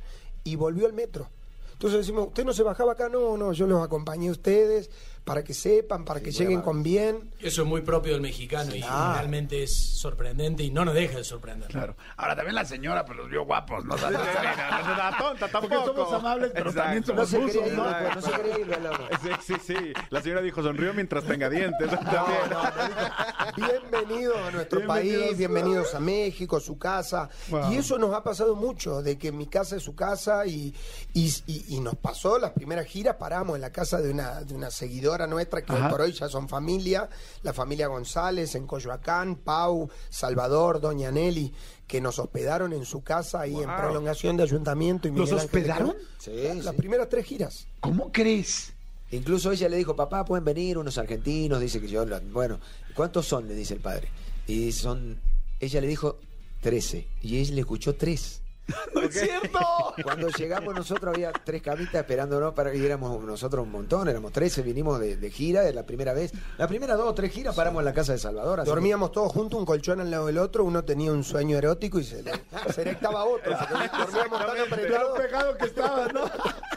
y 0.43 0.55
volvió 0.55 0.85
al 0.85 0.93
metro. 0.93 1.29
Entonces 1.73 1.99
decimos, 1.99 2.27
¿usted 2.27 2.45
no 2.45 2.53
se 2.53 2.63
bajaba 2.63 2.93
acá? 2.93 3.09
No, 3.09 3.35
no, 3.37 3.51
yo 3.53 3.67
los 3.67 3.83
acompañé 3.83 4.29
a 4.29 4.31
ustedes 4.31 4.89
para 5.23 5.43
que 5.43 5.53
sepan, 5.53 6.03
para 6.03 6.19
que 6.19 6.31
lleguen 6.31 6.61
con 6.61 6.83
bien. 6.83 7.31
Eso 7.39 7.61
es 7.61 7.67
muy 7.67 7.81
propio 7.81 8.11
del 8.13 8.21
mexicano 8.21 8.75
y 8.75 8.81
Claro. 8.81 9.13
realmente 9.13 9.63
es 9.63 9.73
sorprendente 9.73 10.63
y 10.63 10.69
no 10.71 10.83
nos 10.83 10.93
deja 10.93 11.17
de 11.17 11.23
sorprender. 11.23 11.69
Claro. 11.69 11.95
Ahora 12.17 12.35
también 12.35 12.55
la 12.55 12.65
señora 12.65 13.05
pues 13.05 13.17
los 13.17 13.29
vio 13.29 13.45
guapos, 13.45 13.85
no 13.85 13.95
No, 13.97 14.09
no, 14.11 15.17
tonta 15.17 15.47
Porque 15.47 15.69
tampoco. 15.75 15.85
somos 15.85 16.13
amables, 16.13 16.51
pero 16.53 16.69
Exacto. 16.71 17.13
también 17.13 17.29
somos 17.29 17.33
ir, 17.55 17.73
¿no? 17.73 17.83
pues, 17.83 18.15
no 18.15 18.21
se 18.21 18.31
quería 18.31 18.59
ir, 18.59 18.67
Lalo. 18.67 19.07
Sí, 19.21 19.29
sí, 19.45 19.53
sí. 19.65 19.93
La 20.09 20.21
señora 20.21 20.41
dijo, 20.41 20.61
sonrió 20.61 20.93
mientras 20.93 21.23
tenga 21.23 21.49
dientes. 21.49 21.89
No, 21.91 22.01
no, 22.01 22.63
no 22.63 22.87
dijo, 22.87 23.67
bienvenidos 23.89 24.37
a 24.37 24.51
nuestro 24.51 24.79
Bienvenidos. 24.79 25.23
país, 25.25 25.37
bienvenidos 25.37 25.95
a 25.95 25.99
México, 25.99 26.59
su 26.59 26.77
casa. 26.77 27.29
Wow. 27.49 27.71
Y 27.71 27.77
eso 27.77 27.97
nos 27.97 28.13
ha 28.13 28.23
pasado 28.23 28.55
mucho, 28.55 29.01
de 29.01 29.17
que 29.17 29.31
mi 29.31 29.47
casa 29.47 29.77
es 29.77 29.83
su 29.83 29.95
casa 29.95 30.45
y, 30.45 30.73
y, 31.13 31.33
y- 31.47 31.65
y 31.75 31.79
nos 31.79 31.95
pasó 31.95 32.37
las 32.39 32.51
primeras 32.51 32.85
giras, 32.87 33.15
paramos 33.15 33.55
en 33.55 33.61
la 33.61 33.71
casa 33.71 34.01
de 34.01 34.11
una, 34.11 34.41
de 34.41 34.53
una 34.53 34.69
seguidora 34.69 35.12
nuestra 35.27 35.61
que 35.63 35.71
Ajá. 35.73 35.85
hoy 35.85 35.91
por 35.91 36.01
hoy 36.01 36.11
ya 36.11 36.27
son 36.27 36.49
familia, 36.49 37.09
la 37.43 37.53
familia 37.53 37.87
González 37.87 38.55
en 38.55 38.67
Coyoacán, 38.67 39.35
Pau, 39.37 39.89
Salvador, 40.09 40.81
Doña 40.81 41.11
Nelly, 41.11 41.53
que 41.87 42.01
nos 42.01 42.19
hospedaron 42.19 42.73
en 42.73 42.85
su 42.85 43.01
casa 43.03 43.41
ahí 43.41 43.55
en 43.55 43.69
prolongación 43.75 44.37
de 44.37 44.43
ayuntamiento. 44.43 45.07
Y 45.07 45.11
¿Los 45.11 45.29
Miguel 45.31 45.39
Ángel 45.39 45.63
de 45.63 45.71
hospedaron? 45.71 45.95
Sí, 46.19 46.61
Las 46.63 46.75
sí. 46.75 46.77
primeras 46.77 47.09
tres 47.09 47.25
giras. 47.25 47.67
¿Cómo 47.79 48.11
crees? 48.11 48.73
Incluso 49.11 49.51
ella 49.51 49.69
le 49.69 49.77
dijo, 49.77 49.95
papá, 49.95 50.25
pueden 50.25 50.43
venir 50.43 50.77
unos 50.77 50.97
argentinos, 50.97 51.59
dice 51.59 51.79
que 51.79 51.87
yo, 51.87 52.03
bueno, 52.31 52.59
¿cuántos 52.95 53.27
son? 53.27 53.47
Le 53.47 53.53
dice 53.53 53.75
el 53.75 53.79
padre. 53.79 54.09
Y 54.47 54.71
son, 54.71 55.19
ella 55.59 55.79
le 55.81 55.87
dijo 55.87 56.17
13, 56.61 57.07
y 57.21 57.41
él 57.41 57.55
le 57.55 57.61
escuchó 57.61 57.95
tres. 57.95 58.41
¡No 58.95 59.01
es 59.01 59.13
cierto! 59.19 59.59
Cuando 60.03 60.29
llegamos 60.29 60.73
nosotros 60.73 61.13
había 61.13 61.31
tres 61.33 61.61
camitas 61.61 61.95
esperándonos 61.95 62.53
para 62.53 62.71
que 62.71 62.85
éramos 62.85 63.21
nosotros 63.23 63.65
un 63.65 63.71
montón, 63.71 64.07
éramos 64.07 64.31
13, 64.31 64.61
vinimos 64.61 64.99
de, 64.99 65.17
de 65.17 65.29
gira 65.31 65.61
de 65.61 65.73
la 65.73 65.83
primera 65.85 66.13
vez. 66.13 66.31
La 66.57 66.67
primera 66.67 66.95
dos 66.95 67.09
o 67.09 67.13
tres 67.13 67.31
giras 67.31 67.55
paramos 67.55 67.81
en 67.81 67.85
la 67.85 67.93
casa 67.93 68.13
de 68.13 68.19
Salvador. 68.19 68.61
así 68.61 68.65
que- 68.67 68.71
Dormíamos 68.71 69.11
todos 69.11 69.31
juntos, 69.33 69.59
un 69.59 69.65
colchón 69.65 69.99
al 69.99 70.09
lado 70.09 70.27
del 70.27 70.37
otro, 70.37 70.63
uno 70.63 70.83
tenía 70.83 71.11
un 71.11 71.23
sueño 71.23 71.57
erótico 71.57 71.99
y 71.99 72.03
se 72.05 72.23
le, 72.23 72.31
se 72.73 72.81
erectaba 72.81 73.21
a 73.21 73.25
otro. 73.25 73.51
dormíamos 73.51 74.45
tan 74.45 74.59
apretados. 74.61 75.19
pegado 75.19 75.57
que 75.57 75.65
estaba, 75.65 76.07
¿no? 76.07 76.21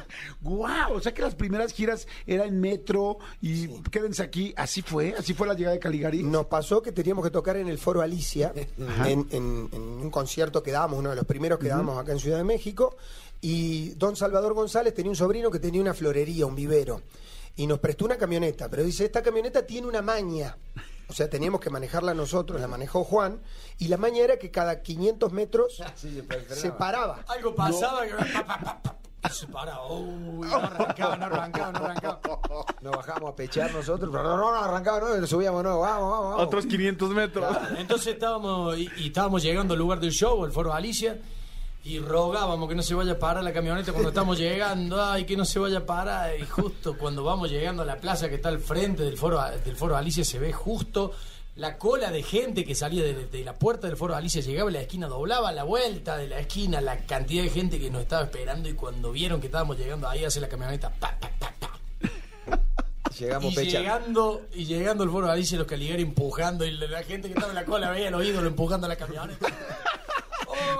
¡Guau! 0.47 0.95
O 0.95 1.01
sea 1.01 1.13
que 1.13 1.23
las 1.23 1.35
primeras 1.35 1.73
giras 1.73 2.07
eran 2.27 2.49
en 2.49 2.61
metro 2.61 3.19
y 3.43 3.67
quédense 3.91 4.23
aquí. 4.23 4.55
¿Así 4.57 4.83
fue? 4.83 5.15
¿Así 5.19 5.35
fue 5.35 5.47
la 5.47 5.55
llegada 5.55 5.75
de 5.75 5.81
Caligari? 5.81 6.23
Nos 6.23 6.47
pasó 6.47 6.81
que 6.83 6.93
teníamos 6.93 7.25
que 7.25 7.31
tocar 7.31 7.57
en 7.57 7.69
el 7.69 7.79
Foro 7.79 8.01
Alicia, 8.03 8.53
en, 9.05 9.27
en- 9.31 9.69
en 9.73 9.83
un 9.83 10.11
concierto 10.11 10.63
que 10.63 10.71
dábamos, 10.71 10.99
uno 11.01 11.11
de 11.11 11.17
los 11.17 11.25
primeros 11.25 11.59
que 11.59 11.69
dábamos 11.69 11.99
acá 11.99 12.13
en 12.13 12.19
Ciudad 12.21 12.39
de 12.39 12.45
México, 12.45 12.97
y 13.41 13.91
don 13.91 14.17
Salvador 14.17 14.55
González 14.55 14.95
tenía 14.95 15.11
un 15.11 15.17
sobrino 15.17 15.51
que 15.51 15.59
tenía 15.59 15.81
una 15.81 15.95
florería, 15.95 16.47
un 16.47 16.55
vivero, 16.55 17.03
y 17.57 17.67
nos 17.67 17.79
prestó 17.81 18.05
una 18.05 18.17
camioneta, 18.17 18.69
pero 18.69 18.83
dice, 18.85 19.05
esta 19.05 19.23
camioneta 19.23 19.67
tiene 19.67 19.87
una 19.87 20.03
maña. 20.03 20.57
O 21.09 21.13
sea, 21.13 21.31
teníamos 21.31 21.61
que 21.61 21.71
manejarla 21.71 22.15
nosotros, 22.15 22.61
la 22.61 22.67
manejó 22.67 23.05
Juan, 23.05 23.41
y 23.79 23.87
la 23.89 23.97
maña 23.97 24.25
era 24.25 24.39
que 24.39 24.51
cada 24.51 24.83
500 24.83 25.33
metros 25.33 25.81
se 26.49 26.73
paraba. 26.73 27.25
Algo 27.29 27.55
pasaba 27.55 28.05
que 28.07 28.13
se 29.33 29.47
paraba. 29.47 29.87
Uy, 29.93 30.49
no 30.49 30.57
arrancaba, 30.57 31.17
no 31.17 31.27
arrancaba, 31.27 31.73
no 31.73 31.85
arrancaba. 31.85 32.21
Nos 32.83 32.97
bajamos 32.97 33.33
a 33.33 33.37
pechar 33.37 33.73
nosotros, 33.73 34.11
pero 34.11 34.23
no, 34.25 34.37
no, 34.37 34.53
no 34.53 34.59
arrancaba, 34.59 35.01
no, 35.01 35.27
subíamos, 35.27 35.63
no, 35.63 35.81
vamos, 35.81 36.11
vamos, 36.11 36.31
vamos. 36.31 36.43
Otros 36.47 36.67
500 36.67 37.11
metros. 37.11 37.57
Entonces 37.79 38.15
estábamos 38.15 38.79
y, 38.79 38.91
y 38.99 39.07
estábamos 39.07 39.43
llegando 39.43 39.75
al 39.75 39.79
lugar 39.79 40.01
del 40.01 40.13
show, 40.13 40.45
el 40.45 40.53
foro 40.53 40.73
Alicia, 40.73 41.19
y 41.87 42.01
rogábamos 42.01 42.69
que 42.69 42.75
no 42.75 42.83
se 42.83 42.95
vaya 42.95 43.13
a 43.13 43.19
parar 43.19 43.45
la 43.45 43.53
camioneta 43.53 43.93
cuando 43.93 44.09
estamos 44.09 44.39
llegando, 44.39 45.03
ay, 45.05 45.25
que 45.25 45.37
no 45.37 45.45
se 45.45 45.61
vaya 45.61 45.79
a 45.79 45.87
parar. 45.87 46.37
Y 46.39 46.45
justo 46.45 46.99
cuando 46.99 47.23
vamos 47.23 47.49
llegando 47.49 47.83
a 47.83 47.85
la 47.87 47.97
plaza 47.97 48.29
que 48.29 48.35
está 48.35 48.49
al 48.49 48.59
frente 48.59 49.05
del 49.05 49.17
foro, 49.17 49.41
del 49.65 49.77
foro 49.77 49.97
Alicia 49.97 50.25
se 50.25 50.41
ve 50.41 50.53
justo 50.53 51.13
la 51.57 51.79
cola 51.79 52.11
de 52.11 52.23
gente 52.23 52.65
que 52.65 52.75
salía 52.75 53.03
de, 53.03 53.27
de 53.27 53.45
la 53.45 53.55
puerta 53.55 53.87
del 53.87 53.97
foro 53.97 54.15
Alicia, 54.15 54.43
llegaba 54.43 54.69
a 54.69 54.73
la 54.73 54.81
esquina, 54.83 55.07
doblaba 55.09 55.53
la 55.53 55.65
vuelta 55.65 56.17
de 56.17 56.29
la 56.29 56.39
esquina, 56.39 56.81
la 56.81 56.99
cantidad 56.99 57.43
de 57.43 57.49
gente 57.51 57.79
que 57.81 57.91
nos 57.91 58.03
estaba 58.03 58.23
esperando 58.25 58.69
y 58.69 58.75
cuando 58.75 59.11
vieron 59.13 59.41
que 59.41 59.47
estábamos 59.47 59.79
llegando 59.79 60.09
ahí 60.09 60.25
hace 60.25 60.41
la 60.41 60.49
camioneta, 60.49 60.91
pa, 60.91 61.17
pa, 61.19 61.31
pa, 61.39 61.53
pa. 61.59 61.79
Llegamos 63.19 63.53
Y 63.53 63.57
pechando. 63.57 63.79
llegando, 63.81 64.43
y 64.55 64.65
llegando 64.67 65.05
al 65.05 65.11
foro 65.11 65.31
Alicia 65.31 65.57
los 65.57 65.67
Caligari 65.67 66.03
empujando 66.03 66.67
y 66.67 66.71
la 66.73 66.87
la 66.89 67.03
gente 67.03 67.29
que 67.29 67.35
estaba 67.35 67.49
en 67.51 67.55
la 67.55 67.65
cola 67.65 67.91
veía 67.91 68.11
los 68.11 68.23
ídolos 68.23 68.47
empujando 68.49 68.87
la 68.89 68.97
camioneta. 68.97 69.47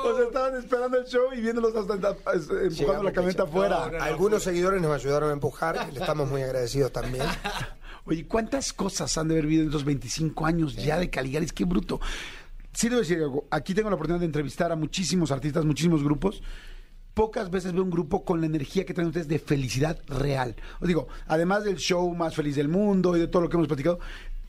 O 0.05 0.15
sea, 0.17 0.25
estaban 0.27 0.57
esperando 0.57 0.99
el 0.99 1.07
show 1.07 1.33
y 1.33 1.41
viéndolos 1.41 1.75
hasta 1.75 1.95
empujando 2.63 3.03
la 3.03 3.13
camioneta 3.13 3.43
afuera. 3.43 3.91
Algunos 4.01 4.43
seguidores 4.43 4.81
nos 4.81 4.95
ayudaron 4.95 5.31
a 5.31 5.33
empujar, 5.33 5.93
le 5.93 5.99
estamos 6.01 6.29
muy 6.29 6.43
agradecidos 6.43 6.93
también. 6.93 7.25
Oye, 8.07 8.25
¿cuántas 8.25 8.73
cosas 8.73 9.19
han 9.19 9.27
de 9.27 9.35
haber 9.35 9.47
vivido 9.47 9.63
en 9.63 9.69
estos 9.69 9.85
25 9.85 10.47
años 10.47 10.77
ya 10.77 10.97
de 10.97 11.11
Caligaris? 11.11 11.53
¡Qué 11.53 11.65
bruto! 11.65 12.01
Sí 12.73 12.89
debo 12.89 13.01
decir 13.01 13.19
algo. 13.19 13.47
Aquí 13.51 13.75
tengo 13.75 13.91
la 13.91 13.97
oportunidad 13.97 14.21
de 14.21 14.27
entrevistar 14.27 14.71
a 14.71 14.77
muchísimos 14.77 15.33
artistas, 15.33 15.65
muchísimos 15.65 16.05
grupos. 16.05 16.41
Pocas 17.15 17.51
veces 17.51 17.73
veo 17.73 17.83
un 17.83 17.91
grupo 17.91 18.25
con 18.25 18.41
la 18.41 18.47
energía 18.47 18.85
que 18.85 18.95
traen 18.95 19.09
ustedes 19.09 19.27
de 19.27 19.41
felicidad 19.41 19.99
real. 20.07 20.55
Os 20.81 20.87
digo, 20.87 21.09
además 21.27 21.65
del 21.65 21.79
show 21.79 22.15
más 22.15 22.37
feliz 22.37 22.55
del 22.55 22.69
mundo 22.69 23.17
y 23.17 23.21
de 23.21 23.27
todo 23.27 23.43
lo 23.43 23.49
que 23.49 23.57
hemos 23.57 23.67
platicado, 23.67 23.99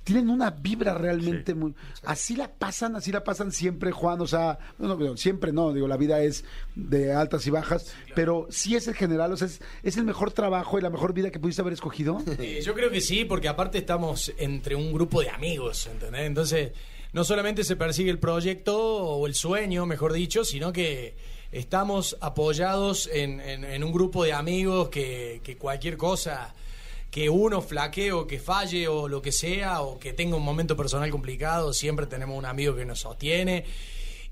tienen 0.08 0.30
una 0.30 0.50
vibra 0.52 0.94
realmente 0.94 1.54
muy... 1.54 1.76
Así 2.06 2.38
la 2.38 2.48
pasan, 2.48 2.96
así 2.96 3.12
la 3.12 3.26
pasan 3.26 3.52
siempre, 3.52 3.92
Juan. 3.92 4.22
O 4.22 4.26
sea, 4.28 4.58
no, 4.78 4.88
no, 4.88 4.96
digo, 4.96 5.18
siempre 5.18 5.52
no, 5.52 5.74
digo, 5.74 5.86
la 5.88 5.98
vida 5.98 6.22
es 6.22 6.46
de 6.76 7.12
altas 7.14 7.46
y 7.46 7.50
bajas, 7.50 7.94
pero 8.16 8.48
sí 8.50 8.78
es 8.78 8.88
el 8.88 8.96
general, 8.96 9.34
o 9.34 9.38
sea, 9.38 9.48
es, 9.48 9.62
es 9.84 9.98
el 9.98 10.06
mejor 10.06 10.32
trabajo 10.32 10.80
y 10.80 10.82
la 10.82 10.90
mejor 10.90 11.14
vida 11.14 11.30
que 11.30 11.40
pudiste 11.40 11.62
haber 11.62 11.74
escogido. 11.74 12.20
Yo 12.64 12.74
creo 12.74 12.90
que 12.90 13.02
sí, 13.02 13.26
porque 13.26 13.50
aparte 13.50 13.80
estamos 13.80 14.32
entre 14.38 14.76
un 14.76 14.94
grupo 14.94 15.22
de 15.22 15.30
amigos, 15.30 15.88
¿entendés? 15.88 16.22
Entonces, 16.22 16.72
no 17.12 17.26
solamente 17.26 17.66
se 17.66 17.76
persigue 17.76 18.10
el 18.10 18.20
proyecto 18.20 18.78
o 18.80 19.28
el 19.28 19.36
sueño, 19.36 19.86
mejor 19.86 20.14
dicho, 20.14 20.46
sino 20.46 20.72
que 20.72 21.16
estamos 21.52 22.16
apoyados 22.22 23.10
en, 23.12 23.40
en- 23.42 23.66
en 23.66 23.84
un 23.84 23.92
grupo 23.92 24.24
de 24.24 24.32
amigos 24.34 24.88
que, 24.90 25.42
que 25.44 25.58
cualquier 25.58 25.98
cosa 25.98 26.54
que 27.12 27.30
uno 27.30 27.62
flaquee 27.62 28.12
o 28.12 28.28
que 28.28 28.40
falle 28.40 28.88
o 28.88 29.08
lo 29.08 29.22
que 29.22 29.32
sea, 29.32 29.82
o 29.82 29.98
que 30.00 30.14
tenga 30.14 30.36
un 30.36 30.44
momento 30.44 30.76
personal 30.76 31.10
complicado, 31.10 31.74
siempre 31.74 32.06
tenemos 32.06 32.38
un 32.38 32.46
amigo 32.46 32.76
que 32.76 32.86
nos 32.86 33.00
sostiene. 33.00 33.66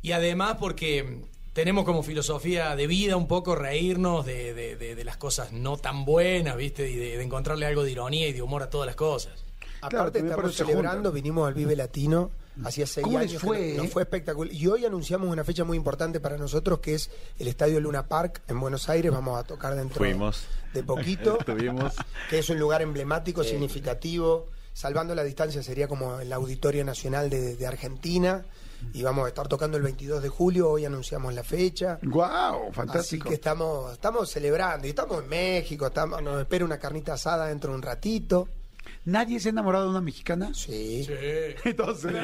Y 0.01 0.11
además 0.11 0.57
porque 0.59 1.19
tenemos 1.53 1.85
como 1.85 2.03
filosofía 2.03 2.75
de 2.75 2.85
vida 2.85 3.15
un 3.15 3.27
poco 3.27 3.55
reírnos 3.55 4.25
de, 4.25 4.53
de- 4.53 4.75
de- 4.75 4.93
de 4.95 5.03
las 5.05 5.17
cosas 5.17 5.51
no 5.53 5.77
tan 5.77 6.03
buenas, 6.05 6.57
¿viste? 6.57 6.89
Y 6.89 6.95
de, 6.95 7.17
de 7.17 7.23
encontrarle 7.23 7.65
algo 7.65 7.83
de 7.83 7.91
ironía 7.91 8.27
y 8.27 8.33
de 8.33 8.41
humor 8.41 8.61
a 8.61 8.69
todas 8.69 8.85
las 8.87 8.95
cosas. 8.95 9.45
Claro, 9.79 10.07
Aparte 10.07 10.19
estamos 10.19 10.55
celebrando, 10.55 11.11
vinimos 11.11 11.47
al 11.47 11.53
Vive 11.53 11.75
Latino 11.75 12.29
hacía 12.63 12.87
seis 12.87 13.03
¿Cómo 13.03 13.19
les 13.19 13.29
años. 13.31 13.41
fue, 13.41 13.73
nos 13.75 13.85
eh? 13.85 13.89
fue 13.89 14.03
espectacular. 14.03 14.53
Y 14.53 14.67
hoy 14.67 14.85
anunciamos 14.85 15.29
una 15.29 15.43
fecha 15.43 15.63
muy 15.63 15.77
importante 15.77 16.19
para 16.19 16.37
nosotros 16.37 16.79
que 16.79 16.95
es 16.95 17.09
el 17.39 17.47
Estadio 17.47 17.79
Luna 17.79 18.07
Park 18.07 18.41
en 18.47 18.59
Buenos 18.59 18.89
Aires. 18.89 19.11
Vamos 19.11 19.39
a 19.39 19.43
tocar 19.43 19.75
dentro 19.75 19.97
Fuimos. 19.97 20.45
de 20.73 20.83
poquito. 20.83 21.37
Estuvimos. 21.39 21.93
que 22.29 22.39
es 22.39 22.49
un 22.49 22.59
lugar 22.59 22.81
emblemático, 22.81 23.43
significativo. 23.43 24.47
Salvando 24.73 25.15
la 25.15 25.23
distancia 25.23 25.63
sería 25.63 25.87
como 25.87 26.19
el 26.19 26.31
Auditorio 26.33 26.83
Nacional 26.83 27.29
de, 27.29 27.55
de 27.55 27.67
Argentina. 27.67 28.43
Y 28.93 29.01
vamos 29.01 29.25
a 29.25 29.29
estar 29.29 29.47
tocando 29.47 29.77
el 29.77 29.83
22 29.83 30.21
de 30.21 30.29
julio. 30.29 30.69
Hoy 30.69 30.85
anunciamos 30.85 31.33
la 31.33 31.43
fecha. 31.43 31.97
¡Guau! 32.03 32.65
Así 32.65 32.73
Fantástico. 32.73 33.29
que 33.29 33.35
estamos, 33.35 33.93
estamos 33.93 34.29
celebrando. 34.29 34.85
Y 34.85 34.89
estamos 34.91 35.23
en 35.23 35.29
México. 35.29 35.87
Estamos, 35.87 36.21
nos 36.21 36.39
espera 36.41 36.65
una 36.65 36.77
carnita 36.77 37.13
asada 37.13 37.47
dentro 37.47 37.71
de 37.71 37.77
un 37.77 37.81
ratito. 37.81 38.47
¿Nadie 39.05 39.39
se 39.39 39.49
ha 39.49 39.51
enamorado 39.51 39.85
de 39.85 39.91
una 39.91 40.01
mexicana? 40.01 40.53
Sí. 40.53 41.07
Entonces, 41.63 42.13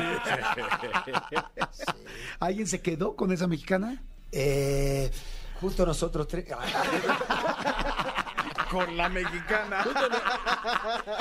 ¿alguien 2.40 2.68
se 2.68 2.82
quedó 2.82 3.16
con 3.16 3.32
esa 3.32 3.48
mexicana? 3.48 4.04
Eh, 4.32 5.10
Justo 5.62 5.86
nosotros 5.86 6.28
tres. 6.28 6.46
Con 8.72 8.98
la 8.98 9.10
mexicana. 9.10 9.84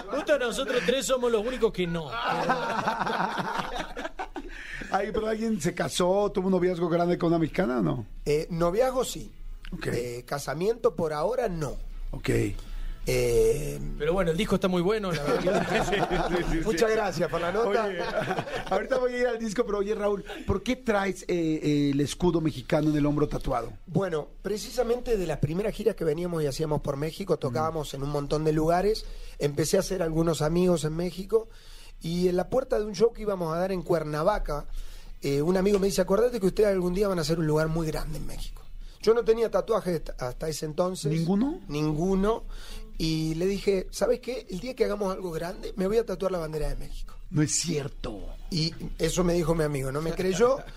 Justo 0.08 0.38
nosotros 0.38 0.82
tres 0.86 1.04
somos 1.04 1.30
los 1.32 1.44
únicos 1.44 1.72
que 1.72 1.84
no. 1.86 2.08
Ay, 4.92 5.10
pero 5.12 5.26
alguien 5.26 5.60
se 5.60 5.74
casó, 5.74 6.30
tuvo 6.32 6.46
un 6.46 6.52
noviazgo 6.52 6.88
grande 6.88 7.18
con 7.18 7.28
una 7.28 7.38
mexicana 7.38 7.80
o 7.80 7.82
no? 7.82 8.06
Eh, 8.24 8.46
noviazgo 8.50 9.04
sí. 9.04 9.30
Ok. 9.72 9.86
Eh, 9.88 10.24
casamiento 10.26 10.94
por 10.94 11.12
ahora 11.12 11.48
no. 11.48 11.76
Ok. 12.12 12.30
Eh, 13.06 13.80
Pero 13.98 14.12
bueno, 14.12 14.30
el 14.30 14.36
disco 14.36 14.56
está 14.56 14.68
muy 14.68 14.82
bueno, 14.82 15.10
la 15.10 15.22
verdad. 15.22 16.30
muchas 16.64 16.90
gracias 16.90 17.28
por 17.30 17.40
la 17.40 17.50
nota. 17.50 17.86
Oye, 17.86 17.98
ahorita 18.70 18.98
voy 18.98 19.14
a 19.14 19.18
ir 19.18 19.26
al 19.26 19.38
disco, 19.38 19.64
pero 19.64 19.78
oye, 19.78 19.94
Raúl, 19.94 20.24
¿por 20.46 20.62
qué 20.62 20.76
traes 20.76 21.22
eh, 21.22 21.26
eh, 21.28 21.90
el 21.92 22.00
escudo 22.00 22.40
mexicano 22.40 22.90
en 22.90 22.96
el 22.96 23.06
hombro 23.06 23.26
tatuado? 23.26 23.72
Bueno, 23.86 24.28
precisamente 24.42 25.16
de 25.16 25.26
las 25.26 25.38
primeras 25.38 25.74
giras 25.74 25.96
que 25.96 26.04
veníamos 26.04 26.42
y 26.42 26.46
hacíamos 26.46 26.82
por 26.82 26.96
México, 26.96 27.38
tocábamos 27.38 27.94
en 27.94 28.02
un 28.02 28.10
montón 28.10 28.44
de 28.44 28.52
lugares, 28.52 29.06
empecé 29.38 29.78
a 29.78 29.80
hacer 29.80 30.02
algunos 30.02 30.42
amigos 30.42 30.84
en 30.84 30.94
México 30.94 31.48
y 32.00 32.28
en 32.28 32.36
la 32.36 32.48
puerta 32.48 32.78
de 32.78 32.84
un 32.84 32.94
show 32.94 33.12
que 33.12 33.22
íbamos 33.22 33.54
a 33.54 33.58
dar 33.58 33.72
en 33.72 33.82
Cuernavaca, 33.82 34.66
eh, 35.22 35.42
un 35.42 35.56
amigo 35.56 35.78
me 35.78 35.86
dice, 35.86 36.00
acordate 36.00 36.40
que 36.40 36.46
ustedes 36.46 36.70
algún 36.70 36.94
día 36.94 37.08
van 37.08 37.18
a 37.18 37.22
hacer 37.22 37.38
un 37.38 37.46
lugar 37.46 37.68
muy 37.68 37.86
grande 37.86 38.18
en 38.18 38.26
México. 38.26 38.62
Yo 39.02 39.14
no 39.14 39.24
tenía 39.24 39.50
tatuajes 39.50 40.02
hasta 40.18 40.48
ese 40.48 40.66
entonces. 40.66 41.10
¿Ninguno? 41.10 41.60
Ninguno. 41.68 42.44
Y 43.02 43.34
le 43.36 43.46
dije, 43.46 43.86
¿sabes 43.90 44.20
qué? 44.20 44.46
El 44.50 44.60
día 44.60 44.74
que 44.76 44.84
hagamos 44.84 45.10
algo 45.14 45.30
grande, 45.30 45.72
me 45.76 45.86
voy 45.86 45.96
a 45.96 46.04
tatuar 46.04 46.32
la 46.32 46.38
bandera 46.38 46.68
de 46.68 46.76
México. 46.76 47.14
No 47.30 47.40
es 47.40 47.52
cierto. 47.54 48.20
Y 48.50 48.74
eso 48.98 49.24
me 49.24 49.32
dijo 49.32 49.54
mi 49.54 49.64
amigo, 49.64 49.90
no 49.90 50.02
me 50.02 50.12
creyó. 50.12 50.58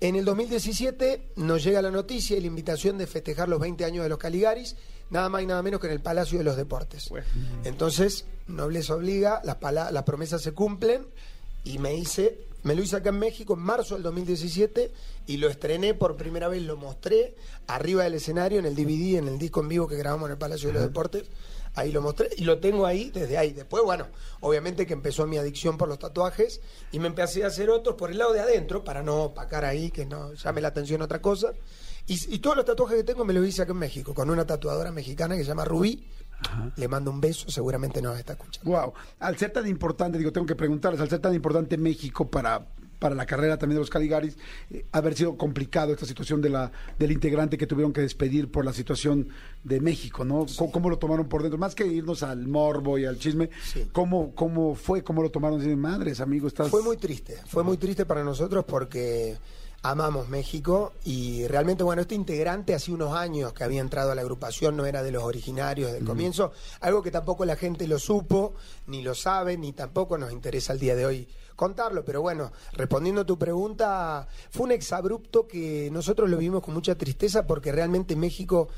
En 0.00 0.16
el 0.16 0.24
2017 0.24 1.22
nos 1.36 1.62
llega 1.62 1.80
la 1.80 1.92
noticia 1.92 2.36
y 2.36 2.40
la 2.40 2.48
invitación 2.48 2.98
de 2.98 3.06
festejar 3.06 3.48
los 3.48 3.60
20 3.60 3.84
años 3.84 4.02
de 4.02 4.08
los 4.08 4.18
Caligaris, 4.18 4.74
nada 5.10 5.28
más 5.28 5.42
y 5.42 5.46
nada 5.46 5.62
menos 5.62 5.80
que 5.80 5.86
en 5.86 5.92
el 5.92 6.00
Palacio 6.00 6.38
de 6.38 6.44
los 6.44 6.56
Deportes. 6.56 7.08
Entonces, 7.62 8.24
nobleza 8.48 8.96
obliga, 8.96 9.40
las, 9.44 9.56
pala- 9.56 9.92
las 9.92 10.02
promesas 10.02 10.42
se 10.42 10.50
cumplen 10.50 11.06
y 11.62 11.78
me 11.78 11.94
hice, 11.94 12.36
me 12.64 12.74
lo 12.74 12.82
hice 12.82 12.96
acá 12.96 13.10
en 13.10 13.20
México 13.20 13.54
en 13.54 13.60
marzo 13.60 13.94
del 13.94 14.02
2017 14.02 14.90
y 15.28 15.36
lo 15.36 15.48
estrené 15.48 15.94
por 15.94 16.16
primera 16.16 16.48
vez, 16.48 16.62
lo 16.62 16.76
mostré 16.76 17.36
arriba 17.68 18.02
del 18.02 18.14
escenario 18.14 18.58
en 18.58 18.66
el 18.66 18.74
DVD, 18.74 19.18
en 19.18 19.28
el 19.28 19.38
disco 19.38 19.60
en 19.60 19.68
vivo 19.68 19.86
que 19.86 19.94
grabamos 19.96 20.26
en 20.26 20.32
el 20.32 20.38
Palacio 20.38 20.66
de 20.70 20.74
los 20.74 20.82
Deportes. 20.82 21.24
Ahí 21.74 21.90
lo 21.90 22.02
mostré 22.02 22.28
y 22.36 22.44
lo 22.44 22.58
tengo 22.58 22.86
ahí 22.86 23.10
desde 23.10 23.38
ahí. 23.38 23.52
Después, 23.52 23.82
bueno, 23.82 24.08
obviamente 24.40 24.86
que 24.86 24.92
empezó 24.92 25.26
mi 25.26 25.38
adicción 25.38 25.78
por 25.78 25.88
los 25.88 25.98
tatuajes 25.98 26.60
y 26.90 26.98
me 26.98 27.06
empecé 27.08 27.44
a 27.44 27.46
hacer 27.46 27.70
otros 27.70 27.96
por 27.96 28.10
el 28.10 28.18
lado 28.18 28.32
de 28.32 28.40
adentro 28.40 28.84
para 28.84 29.02
no 29.02 29.24
opacar 29.24 29.64
ahí, 29.64 29.90
que 29.90 30.04
no 30.04 30.34
llame 30.34 30.60
la 30.60 30.68
atención 30.68 31.00
otra 31.00 31.22
cosa. 31.22 31.52
Y, 32.06 32.34
y 32.34 32.38
todos 32.40 32.56
los 32.56 32.64
tatuajes 32.64 32.98
que 32.98 33.04
tengo 33.04 33.24
me 33.24 33.32
los 33.32 33.46
hice 33.46 33.62
acá 33.62 33.72
en 33.72 33.78
México 33.78 34.12
con 34.12 34.28
una 34.28 34.46
tatuadora 34.46 34.90
mexicana 34.90 35.36
que 35.36 35.42
se 35.42 35.48
llama 35.48 35.64
Rubí. 35.64 36.06
Le 36.76 36.88
mando 36.88 37.12
un 37.12 37.20
beso, 37.20 37.48
seguramente 37.50 38.02
nos 38.02 38.18
está 38.18 38.32
escuchando. 38.32 38.68
Wow. 38.68 38.92
Al 39.20 39.38
ser 39.38 39.52
tan 39.52 39.66
importante, 39.68 40.18
digo, 40.18 40.32
tengo 40.32 40.46
que 40.46 40.56
preguntarles, 40.56 41.00
al 41.00 41.08
ser 41.08 41.20
tan 41.20 41.32
importante 41.34 41.78
México 41.78 42.28
para, 42.28 42.66
para 43.02 43.16
la 43.16 43.26
carrera 43.26 43.58
también 43.58 43.78
de 43.78 43.80
los 43.80 43.90
Caligaris, 43.90 44.38
eh, 44.70 44.84
haber 44.92 45.14
sido 45.14 45.36
complicado 45.36 45.92
esta 45.92 46.06
situación 46.06 46.40
de 46.40 46.50
la, 46.50 46.70
del 47.00 47.10
integrante 47.10 47.58
que 47.58 47.66
tuvieron 47.66 47.92
que 47.92 48.00
despedir 48.00 48.48
por 48.48 48.64
la 48.64 48.72
situación 48.72 49.28
de 49.64 49.80
México, 49.80 50.24
¿no? 50.24 50.46
¿Cómo, 50.56 50.70
cómo 50.70 50.88
lo 50.88 50.98
tomaron 50.98 51.28
por 51.28 51.42
dentro? 51.42 51.58
Más 51.58 51.74
que 51.74 51.84
irnos 51.84 52.22
al 52.22 52.46
morbo 52.46 52.98
y 52.98 53.04
al 53.04 53.18
chisme, 53.18 53.50
Sí. 53.64 53.88
¿cómo, 53.90 54.36
¿cómo 54.36 54.76
fue? 54.76 55.02
¿Cómo 55.02 55.20
lo 55.20 55.30
tomaron? 55.32 55.58
Dicen, 55.58 55.80
madres, 55.80 56.20
amigo, 56.20 56.46
estás... 56.46 56.68
Fue 56.70 56.82
muy 56.82 56.96
triste, 56.96 57.36
fue 57.46 57.64
muy 57.64 57.76
triste 57.76 58.06
para 58.06 58.22
nosotros 58.22 58.64
porque 58.64 59.36
amamos 59.82 60.28
México 60.28 60.92
y 61.04 61.46
realmente, 61.48 61.82
bueno, 61.82 62.02
este 62.02 62.14
integrante 62.14 62.74
hace 62.74 62.92
unos 62.92 63.14
años 63.14 63.52
que 63.52 63.64
había 63.64 63.80
entrado 63.80 64.12
a 64.12 64.14
la 64.14 64.22
agrupación, 64.22 64.76
no 64.76 64.86
era 64.86 65.02
de 65.02 65.10
los 65.10 65.24
originarios 65.24 65.92
del 65.92 66.04
comienzo, 66.04 66.52
algo 66.80 67.02
que 67.02 67.10
tampoco 67.10 67.44
la 67.44 67.56
gente 67.56 67.88
lo 67.88 67.98
supo, 67.98 68.54
ni 68.86 69.02
lo 69.02 69.14
sabe, 69.14 69.58
ni 69.58 69.72
tampoco 69.72 70.16
nos 70.18 70.32
interesa 70.32 70.72
el 70.72 70.78
día 70.78 70.94
de 70.94 71.06
hoy 71.06 71.28
contarlo, 71.56 72.04
pero 72.04 72.22
bueno, 72.22 72.52
respondiendo 72.72 73.20
a 73.20 73.26
tu 73.26 73.38
pregunta, 73.38 74.26
fue 74.50 74.64
un 74.64 74.72
exabrupto 74.72 75.46
que 75.46 75.90
nosotros 75.92 76.28
lo 76.30 76.38
vivimos 76.38 76.62
con 76.62 76.74
mucha 76.74 76.96
tristeza 76.96 77.46
porque 77.46 77.72
realmente 77.72 78.16
México, 78.16 78.68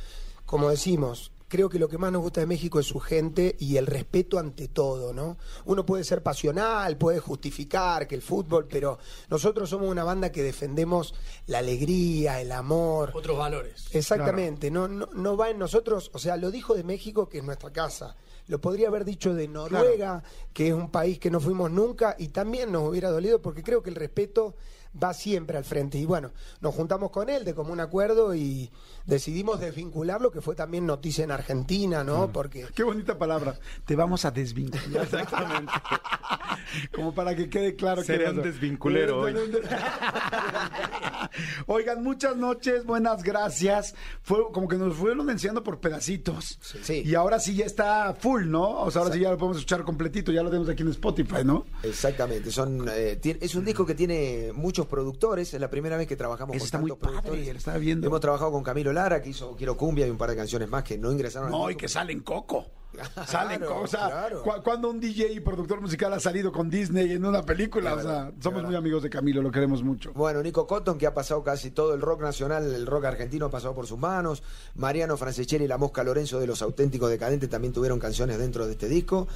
como 0.44 0.70
decimos, 0.70 1.30
creo 1.48 1.68
que 1.68 1.78
lo 1.78 1.88
que 1.88 1.98
más 1.98 2.12
nos 2.12 2.22
gusta 2.22 2.40
de 2.40 2.46
México 2.46 2.80
es 2.80 2.86
su 2.86 3.00
gente 3.00 3.56
y 3.58 3.76
el 3.76 3.86
respeto 3.86 4.38
ante 4.38 4.68
todo, 4.68 5.12
¿no? 5.12 5.36
Uno 5.64 5.84
puede 5.86 6.04
ser 6.04 6.22
pasional, 6.22 6.96
puede 6.96 7.20
justificar 7.20 8.06
que 8.06 8.14
el 8.14 8.22
fútbol, 8.22 8.66
pero 8.68 8.98
nosotros 9.28 9.70
somos 9.70 9.88
una 9.88 10.04
banda 10.04 10.32
que 10.32 10.42
defendemos 10.42 11.14
la 11.46 11.58
alegría, 11.58 12.40
el 12.40 12.52
amor. 12.52 13.12
Otros 13.14 13.38
valores. 13.38 13.86
Exactamente, 13.92 14.70
no, 14.70 14.88
no, 14.88 15.08
no 15.12 15.36
va 15.36 15.50
en 15.50 15.58
nosotros, 15.58 16.10
o 16.14 16.18
sea, 16.18 16.36
lo 16.36 16.50
dijo 16.50 16.74
de 16.74 16.84
México, 16.84 17.28
que 17.28 17.38
es 17.38 17.44
nuestra 17.44 17.72
casa. 17.72 18.16
Lo 18.46 18.60
podría 18.60 18.88
haber 18.88 19.06
dicho 19.06 19.32
de 19.32 19.48
Noruega, 19.48 20.22
que 20.52 20.68
es 20.68 20.74
un 20.74 20.90
país 20.90 21.18
que 21.18 21.30
no 21.30 21.40
fuimos 21.40 21.70
nunca 21.70 22.14
y 22.18 22.28
también 22.28 22.70
nos 22.70 22.88
hubiera 22.88 23.10
dolido 23.10 23.40
porque 23.40 23.62
creo 23.62 23.82
que 23.82 23.88
el 23.88 23.96
respeto 23.96 24.54
va 25.02 25.14
siempre 25.14 25.56
al 25.58 25.64
frente. 25.64 25.98
Y 25.98 26.04
bueno, 26.04 26.32
nos 26.60 26.74
juntamos 26.74 27.10
con 27.10 27.28
él 27.28 27.44
de 27.44 27.54
común 27.54 27.80
acuerdo 27.80 28.34
y 28.34 28.70
decidimos 29.06 29.60
desvincularlo, 29.60 30.30
que 30.30 30.40
fue 30.40 30.54
también 30.54 30.86
noticia 30.86 31.24
en 31.24 31.30
Argentina, 31.30 32.04
¿no? 32.04 32.30
Porque 32.32 32.66
Qué 32.74 32.82
bonita 32.82 33.18
palabra. 33.18 33.58
Te 33.84 33.96
vamos 33.96 34.24
a 34.24 34.30
desvincular. 34.30 35.04
Exactamente. 35.04 35.72
Como 36.94 37.14
para 37.14 37.34
que 37.34 37.48
quede 37.48 37.76
claro 37.76 38.02
Seré 38.02 38.24
que 38.24 38.30
un 38.30 38.42
desvinculero 38.42 39.20
hoy. 39.20 39.34
Oigan, 41.66 42.02
muchas 42.02 42.36
noches, 42.36 42.84
buenas 42.84 43.22
gracias. 43.22 43.94
Fue 44.22 44.38
como 44.52 44.68
que 44.68 44.76
nos 44.76 44.94
fueron 44.96 45.28
enseñando 45.30 45.62
por 45.62 45.78
pedacitos. 45.80 46.58
Sí. 46.82 47.02
Y 47.04 47.14
ahora 47.14 47.38
sí 47.40 47.54
ya 47.54 47.64
está 47.66 48.14
full, 48.14 48.46
¿no? 48.46 48.80
O 48.82 48.90
sea, 48.90 49.02
ahora 49.02 49.14
sí 49.14 49.20
ya 49.20 49.30
lo 49.30 49.38
podemos 49.38 49.58
escuchar 49.58 49.84
completito, 49.84 50.32
ya 50.32 50.42
lo 50.42 50.50
tenemos 50.50 50.68
aquí 50.68 50.82
en 50.82 50.88
Spotify, 50.90 51.44
¿no? 51.44 51.64
Exactamente, 51.82 52.50
son 52.50 52.86
eh, 52.90 53.18
es 53.22 53.54
un 53.54 53.64
disco 53.64 53.84
que 53.86 53.94
tiene 53.94 54.52
muchos 54.54 54.86
productores, 54.86 55.52
es 55.54 55.60
la 55.60 55.70
primera 55.70 55.96
vez 55.96 56.06
que 56.06 56.16
trabajamos 56.16 56.56
Eso 56.56 56.62
con 56.62 56.66
está 56.66 56.78
muy 56.78 56.90
tantos 56.90 57.08
padre, 57.08 57.22
productores. 57.22 57.52
lo 57.52 57.58
estaba 57.58 57.78
viendo. 57.78 58.06
Hemos 58.06 58.20
trabajado 58.20 58.52
con 58.52 58.62
Camilo 58.62 58.92
Lara, 58.92 59.22
que 59.22 59.30
hizo 59.30 59.56
Quiero 59.56 59.76
Cumbia 59.76 60.06
y 60.06 60.10
un 60.10 60.18
par 60.18 60.30
de 60.30 60.36
canciones 60.36 60.68
más 60.68 60.84
que 60.84 60.98
no 60.98 61.10
ingresaron 61.12 61.46
al 61.48 61.52
No, 61.52 61.70
y 61.70 61.76
que 61.76 61.88
salen 61.88 62.20
coco. 62.20 62.66
Salen 63.26 63.60
Claro, 63.60 63.86
sea, 63.86 64.06
claro. 64.08 64.42
cu- 64.42 64.62
cuando 64.62 64.90
un 64.90 65.00
DJ 65.00 65.32
y 65.32 65.40
productor 65.40 65.80
musical 65.80 66.12
ha 66.12 66.20
salido 66.20 66.52
con 66.52 66.68
Disney 66.70 67.12
en 67.12 67.24
una 67.24 67.42
película, 67.42 67.94
o 67.94 68.00
sea, 68.02 68.32
somos 68.40 68.62
muy 68.64 68.74
amigos 68.74 69.02
de 69.02 69.10
Camilo, 69.10 69.42
lo 69.42 69.50
queremos 69.50 69.82
mucho. 69.82 70.12
Bueno, 70.14 70.42
Nico 70.42 70.66
Cotton, 70.66 70.98
que 70.98 71.06
ha 71.06 71.14
pasado 71.14 71.42
casi 71.42 71.70
todo 71.70 71.94
el 71.94 72.00
rock 72.00 72.22
nacional, 72.22 72.74
el 72.74 72.86
rock 72.86 73.04
argentino 73.06 73.46
ha 73.46 73.50
pasado 73.50 73.74
por 73.74 73.86
sus 73.86 73.98
manos. 73.98 74.42
Mariano 74.74 75.16
Francescelli 75.16 75.64
y 75.64 75.68
la 75.68 75.78
Mosca 75.78 76.02
Lorenzo 76.04 76.40
de 76.40 76.46
los 76.46 76.62
Auténticos 76.62 77.10
Decadentes 77.10 77.48
también 77.48 77.72
tuvieron 77.72 77.98
canciones 77.98 78.38
dentro 78.38 78.66
de 78.66 78.72
este 78.72 78.88
disco. 78.88 79.26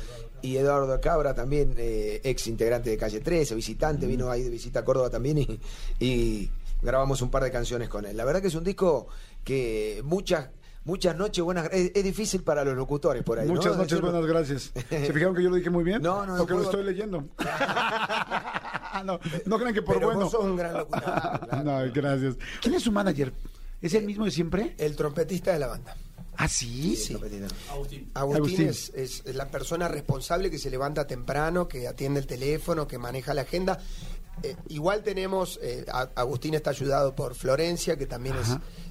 Y 0.42 0.56
Eduardo 0.56 1.00
Cabra, 1.00 1.34
también 1.34 1.74
eh, 1.76 2.20
ex 2.24 2.46
integrante 2.46 2.90
de 2.90 2.96
Calle 2.96 3.20
13, 3.20 3.54
visitante, 3.54 4.06
vino 4.06 4.30
ahí 4.30 4.42
de 4.42 4.50
visita 4.50 4.80
a 4.80 4.84
Córdoba 4.84 5.10
también 5.10 5.38
y, 5.38 5.60
y 5.98 6.50
grabamos 6.80 7.22
un 7.22 7.30
par 7.30 7.42
de 7.42 7.50
canciones 7.50 7.88
con 7.88 8.04
él. 8.06 8.16
La 8.16 8.24
verdad 8.24 8.40
que 8.40 8.46
es 8.48 8.54
un 8.54 8.62
disco 8.64 9.08
que 9.44 10.00
muchas 10.04 10.48
muchas 10.84 11.16
noches 11.16 11.42
buenas. 11.44 11.68
Es, 11.72 11.92
es 11.94 12.04
difícil 12.04 12.42
para 12.42 12.64
los 12.64 12.76
locutores 12.76 13.22
por 13.22 13.38
ahí. 13.38 13.46
¿no? 13.46 13.54
Muchas 13.54 13.76
noches, 13.76 13.90
Decirlo. 14.00 14.10
buenas 14.12 14.28
gracias. 14.28 14.72
¿Se 14.88 15.12
fijaron 15.12 15.34
que 15.34 15.42
yo 15.42 15.50
lo 15.50 15.56
dije 15.56 15.70
muy 15.70 15.84
bien? 15.84 16.00
No, 16.08 16.24
no, 16.26 16.32
no 16.32 16.38
Porque 16.38 16.54
lo 16.54 16.58
puedo- 16.60 16.70
estoy 16.70 16.84
leyendo. 16.84 17.24
no, 19.04 19.20
no 19.46 19.58
crean 19.58 19.74
que 19.74 19.82
por 19.82 19.94
Pero 19.96 20.06
bueno. 20.08 20.20
vos 20.22 20.32
sos 20.32 20.44
un 20.44 20.56
gran 20.56 20.74
locutor. 20.74 21.64
no, 21.64 21.78
gracias. 21.92 22.36
¿Quién 22.60 22.74
es 22.74 22.82
su 22.82 22.92
manager? 22.92 23.32
¿Es 23.80 23.94
el 23.94 24.04
mismo 24.04 24.24
de 24.24 24.30
siempre? 24.30 24.74
el 24.78 24.96
trompetista 24.96 25.52
de 25.52 25.58
la 25.58 25.66
banda. 25.68 25.96
¿Ah, 26.40 26.46
sí? 26.48 26.94
Sí. 26.96 27.14
Agustín. 27.14 27.48
Agustín, 27.68 28.10
Agustín. 28.14 28.68
Es- 28.68 28.92
es 28.94 29.34
la 29.34 29.50
persona 29.50 29.88
responsable 29.88 30.50
que 30.50 30.58
se 30.58 30.70
levanta 30.70 31.04
temprano, 31.06 31.66
que 31.66 31.88
atiende 31.88 32.20
el 32.20 32.26
teléfono, 32.26 32.86
que 32.86 32.96
maneja 32.98 33.34
la 33.34 33.42
agenda. 33.42 33.78
Eh, 34.42 34.56
igual 34.68 35.02
tenemos, 35.02 35.58
eh, 35.62 35.84
Agustín 36.14 36.54
está 36.54 36.70
ayudado 36.70 37.14
por 37.14 37.34
Florencia, 37.34 37.96
que 37.96 38.06
también 38.06 38.36
es, 38.36 38.48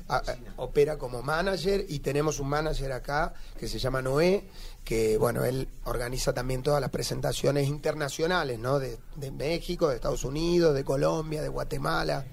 a- 0.10 0.22
opera 0.58 0.98
como 0.98 1.22
manager, 1.22 1.86
y 1.88 2.00
tenemos 2.00 2.39
un 2.39 2.50
manager 2.50 2.92
acá 2.92 3.34
que 3.60 3.68
se 3.68 3.80
llama 3.80 4.01
Noé, 4.01 4.48
que 4.84 5.18
bueno, 5.18 5.44
él 5.46 5.68
organiza 5.86 6.34
también 6.34 6.63
todas 6.63 6.80
las 6.82 6.89
presentaciones 6.89 7.68
internacionales, 7.68 8.58
¿no? 8.60 8.80
De, 8.80 8.98
de 9.16 9.32
México, 9.32 9.89
de 9.89 9.96
Estados 9.96 10.24
Unidos, 10.24 10.74
de 10.75 10.84
Colombia, 10.84 11.42
de 11.42 11.50
Guatemala. 11.50 12.25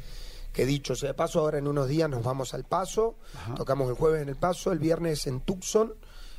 Que 0.52 0.64
dicho 0.66 0.94
sea 0.94 1.09
de 1.09 1.14
paso, 1.14 1.40
ahora 1.40 1.59
en 1.59 1.66
unos 1.66 1.88
días 1.88 2.09
nos 2.09 2.23
vamos 2.23 2.54
al 2.54 2.62
Paso, 2.62 3.16
tocamos 3.56 3.88
el 3.88 3.97
jueves 3.97 4.23
en 4.23 4.28
el 4.28 4.37
Paso, 4.37 4.71
el 4.71 4.78
viernes 4.78 5.26
en 5.26 5.40
Tucson 5.40 5.94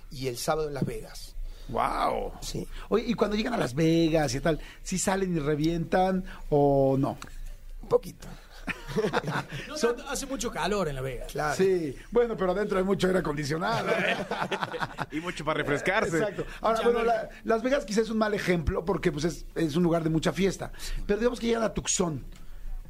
y 0.09 0.27
el 0.27 0.37
sábado 0.37 0.69
en 0.69 0.73
Las 0.73 0.85
Vegas. 0.85 1.34
¡Wow! 1.69 2.33
Sí. 2.41 2.67
Oye, 2.89 3.05
y 3.07 3.13
cuando 3.13 3.35
llegan 3.35 3.53
a 3.53 3.57
Las 3.57 3.73
Vegas 3.73 4.33
y 4.35 4.39
tal, 4.39 4.59
¿sí 4.83 4.97
salen 4.99 5.35
y 5.35 5.39
revientan 5.39 6.23
o 6.49 6.95
no? 6.99 7.17
Un 7.81 7.89
poquito. 7.89 8.27
No, 9.67 9.93
no, 9.93 10.09
hace 10.09 10.25
mucho 10.25 10.49
calor 10.49 10.87
en 10.87 10.95
La 10.95 11.01
Vega. 11.01 11.25
Claro. 11.27 11.55
Sí, 11.55 11.95
bueno, 12.11 12.35
pero 12.37 12.51
adentro 12.51 12.77
hay 12.79 12.83
mucho 12.83 13.07
aire 13.07 13.19
acondicionado. 13.19 13.89
¿eh? 13.89 14.15
y 15.11 15.19
mucho 15.19 15.43
para 15.45 15.59
refrescarse. 15.59 16.17
Exacto. 16.17 16.45
Ahora, 16.61 16.81
bueno, 16.81 17.03
la- 17.03 17.29
Las 17.43 17.61
Vegas 17.61 17.85
quizás 17.85 18.05
es 18.05 18.09
un 18.09 18.17
mal 18.17 18.33
ejemplo 18.33 18.83
porque 18.85 19.11
pues 19.11 19.25
es, 19.25 19.45
es 19.53 19.75
un 19.75 19.83
lugar 19.83 20.03
de 20.03 20.09
mucha 20.09 20.31
fiesta. 20.31 20.71
Pero 21.05 21.19
digamos 21.19 21.39
que 21.39 21.47
llegan 21.47 21.63
a 21.63 21.73
Tucson. 21.73 22.23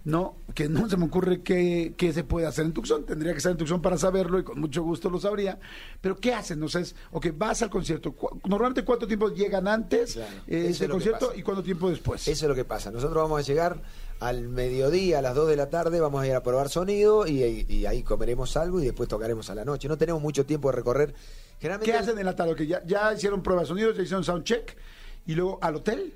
No, 0.06 0.36
que 0.54 0.70
no 0.70 0.88
se 0.88 0.98
me 0.98 1.06
ocurre 1.06 1.42
qué, 1.42 1.96
qué 1.98 2.14
se 2.14 2.24
puede 2.24 2.46
hacer 2.46 2.64
en 2.66 2.74
Tucson. 2.74 3.06
Tendría 3.08 3.32
que 3.32 3.38
estar 3.40 3.52
en 3.52 3.58
Tucson 3.58 3.82
para 3.82 3.98
saberlo 3.98 4.38
y 4.38 4.44
con 4.44 4.60
mucho 4.60 4.84
gusto 4.84 5.10
lo 5.10 5.20
sabría. 5.20 5.60
Pero 6.00 6.16
¿qué 6.18 6.32
hacen? 6.32 6.62
O 6.62 6.70
sea, 6.70 6.82
es, 6.82 6.96
ok, 7.12 7.28
vas 7.36 7.64
al 7.64 7.72
concierto. 7.72 8.12
Cu- 8.14 8.40
Normalmente, 8.46 8.86
¿cuánto 8.86 9.08
tiempo 9.08 9.30
llegan 9.34 9.68
antes 9.68 10.14
Claro, 10.14 10.32
eh, 10.46 10.58
del 10.62 10.78
que 10.78 10.88
concierto 10.90 11.34
y 11.36 11.42
cuánto 11.42 11.64
tiempo 11.64 11.90
después? 11.90 12.28
Eso 12.28 12.46
es 12.46 12.50
lo 12.50 12.54
que 12.54 12.66
pasa. 12.66 12.92
Nosotros 12.92 13.16
vamos 13.24 13.40
a 13.40 13.42
llegar 13.42 13.82
al 14.20 14.48
mediodía, 14.48 15.20
a 15.20 15.22
las 15.24 15.34
2 15.34 15.48
de 15.50 15.56
la 15.56 15.70
tarde, 15.72 16.00
vamos 16.00 16.22
a 16.22 16.28
ir 16.28 16.36
a 16.36 16.44
probar 16.44 16.70
sonido 16.70 17.26
y, 17.26 17.66
y 17.68 17.88
ahí 17.88 18.04
comeremos 18.04 18.56
algo 18.58 18.80
y 18.80 18.86
después 18.86 19.10
tocaremos 19.10 19.50
a 19.50 19.56
la 19.56 19.66
noche. 19.66 19.88
No 19.88 19.98
tenemos 19.98 20.22
mucho 20.22 20.46
tiempo 20.46 20.70
de 20.70 20.76
recorrer. 20.78 21.16
Generalmente 21.60 21.92
¿Qué 21.92 21.98
hacen 21.98 22.20
en 22.20 22.26
la 22.26 22.36
tarde? 22.36 22.54
Que 22.56 22.68
ya, 22.68 22.84
ya 22.86 23.12
hicieron 23.12 23.42
pruebas 23.42 23.64
de 23.64 23.68
sonidos, 23.70 23.98
ya 23.98 24.04
hicieron 24.04 24.24
soundcheck 24.24 24.78
y 25.26 25.34
luego 25.34 25.58
al 25.64 25.78
hotel. 25.78 26.14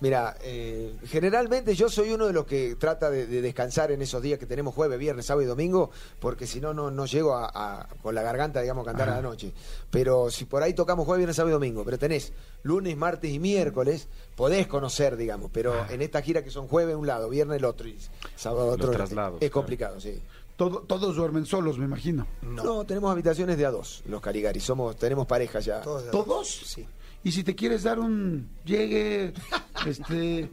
Mira, 0.00 0.36
eh, 0.42 0.96
generalmente 1.06 1.74
yo 1.74 1.88
soy 1.88 2.10
uno 2.10 2.26
de 2.26 2.32
los 2.32 2.44
que 2.46 2.74
trata 2.76 3.10
de, 3.10 3.26
de 3.26 3.40
descansar 3.40 3.92
en 3.92 4.02
esos 4.02 4.20
días 4.20 4.38
que 4.38 4.44
tenemos 4.46 4.74
jueves, 4.74 4.98
viernes, 4.98 5.24
sábado 5.26 5.42
y 5.42 5.46
domingo, 5.46 5.90
porque 6.18 6.46
si 6.46 6.60
no, 6.60 6.74
no 6.74 6.90
no 6.90 7.06
llego 7.06 7.34
a, 7.34 7.48
a- 7.54 7.88
con 8.02 8.14
la 8.14 8.22
garganta, 8.22 8.60
digamos, 8.60 8.82
a 8.82 8.90
cantar 8.90 9.08
a 9.08 9.16
la 9.16 9.22
noche. 9.22 9.52
Pero 9.90 10.30
si 10.30 10.44
por 10.46 10.62
ahí 10.62 10.74
tocamos 10.74 11.06
jueves, 11.06 11.20
viernes, 11.20 11.36
sábado 11.36 11.50
y 11.50 11.54
domingo, 11.60 11.84
pero 11.84 11.96
tenés 11.98 12.32
lunes, 12.64 12.96
martes 12.96 13.30
y 13.32 13.38
miércoles, 13.38 14.08
podés 14.36 14.66
conocer, 14.66 15.16
digamos, 15.16 15.50
pero 15.52 15.88
en 15.88 16.02
esta 16.02 16.20
gira 16.22 16.42
que 16.42 16.50
son 16.50 16.66
jueves 16.66 16.96
un 16.96 17.06
lado, 17.06 17.28
viernes 17.30 17.58
el 17.58 17.64
otro 17.64 17.88
y 17.88 17.96
sábado 18.36 18.66
otro, 18.72 18.90
traslados, 18.90 19.34
es 19.40 19.48
claro. 19.48 19.52
complicado, 19.52 20.00
sí. 20.00 20.20
Todo- 20.56 20.80
todos 20.82 21.16
duermen 21.16 21.46
solos, 21.46 21.78
me 21.78 21.84
imagino. 21.84 22.26
No. 22.42 22.84
tenemos 22.84 23.10
habitaciones 23.10 23.56
de 23.58 23.66
a 23.66 23.70
dos, 23.70 24.02
los 24.06 24.20
Caligari, 24.20 24.60
somos, 24.60 24.96
tenemos 24.96 25.26
pareja 25.26 25.60
ya. 25.60 25.80
¿Todos? 25.80 26.48
Sí. 26.66 26.86
Y 27.24 27.32
si 27.32 27.42
te 27.42 27.54
quieres 27.56 27.82
dar 27.82 27.98
un 27.98 28.48
llegue, 28.64 29.32
este, 29.86 30.50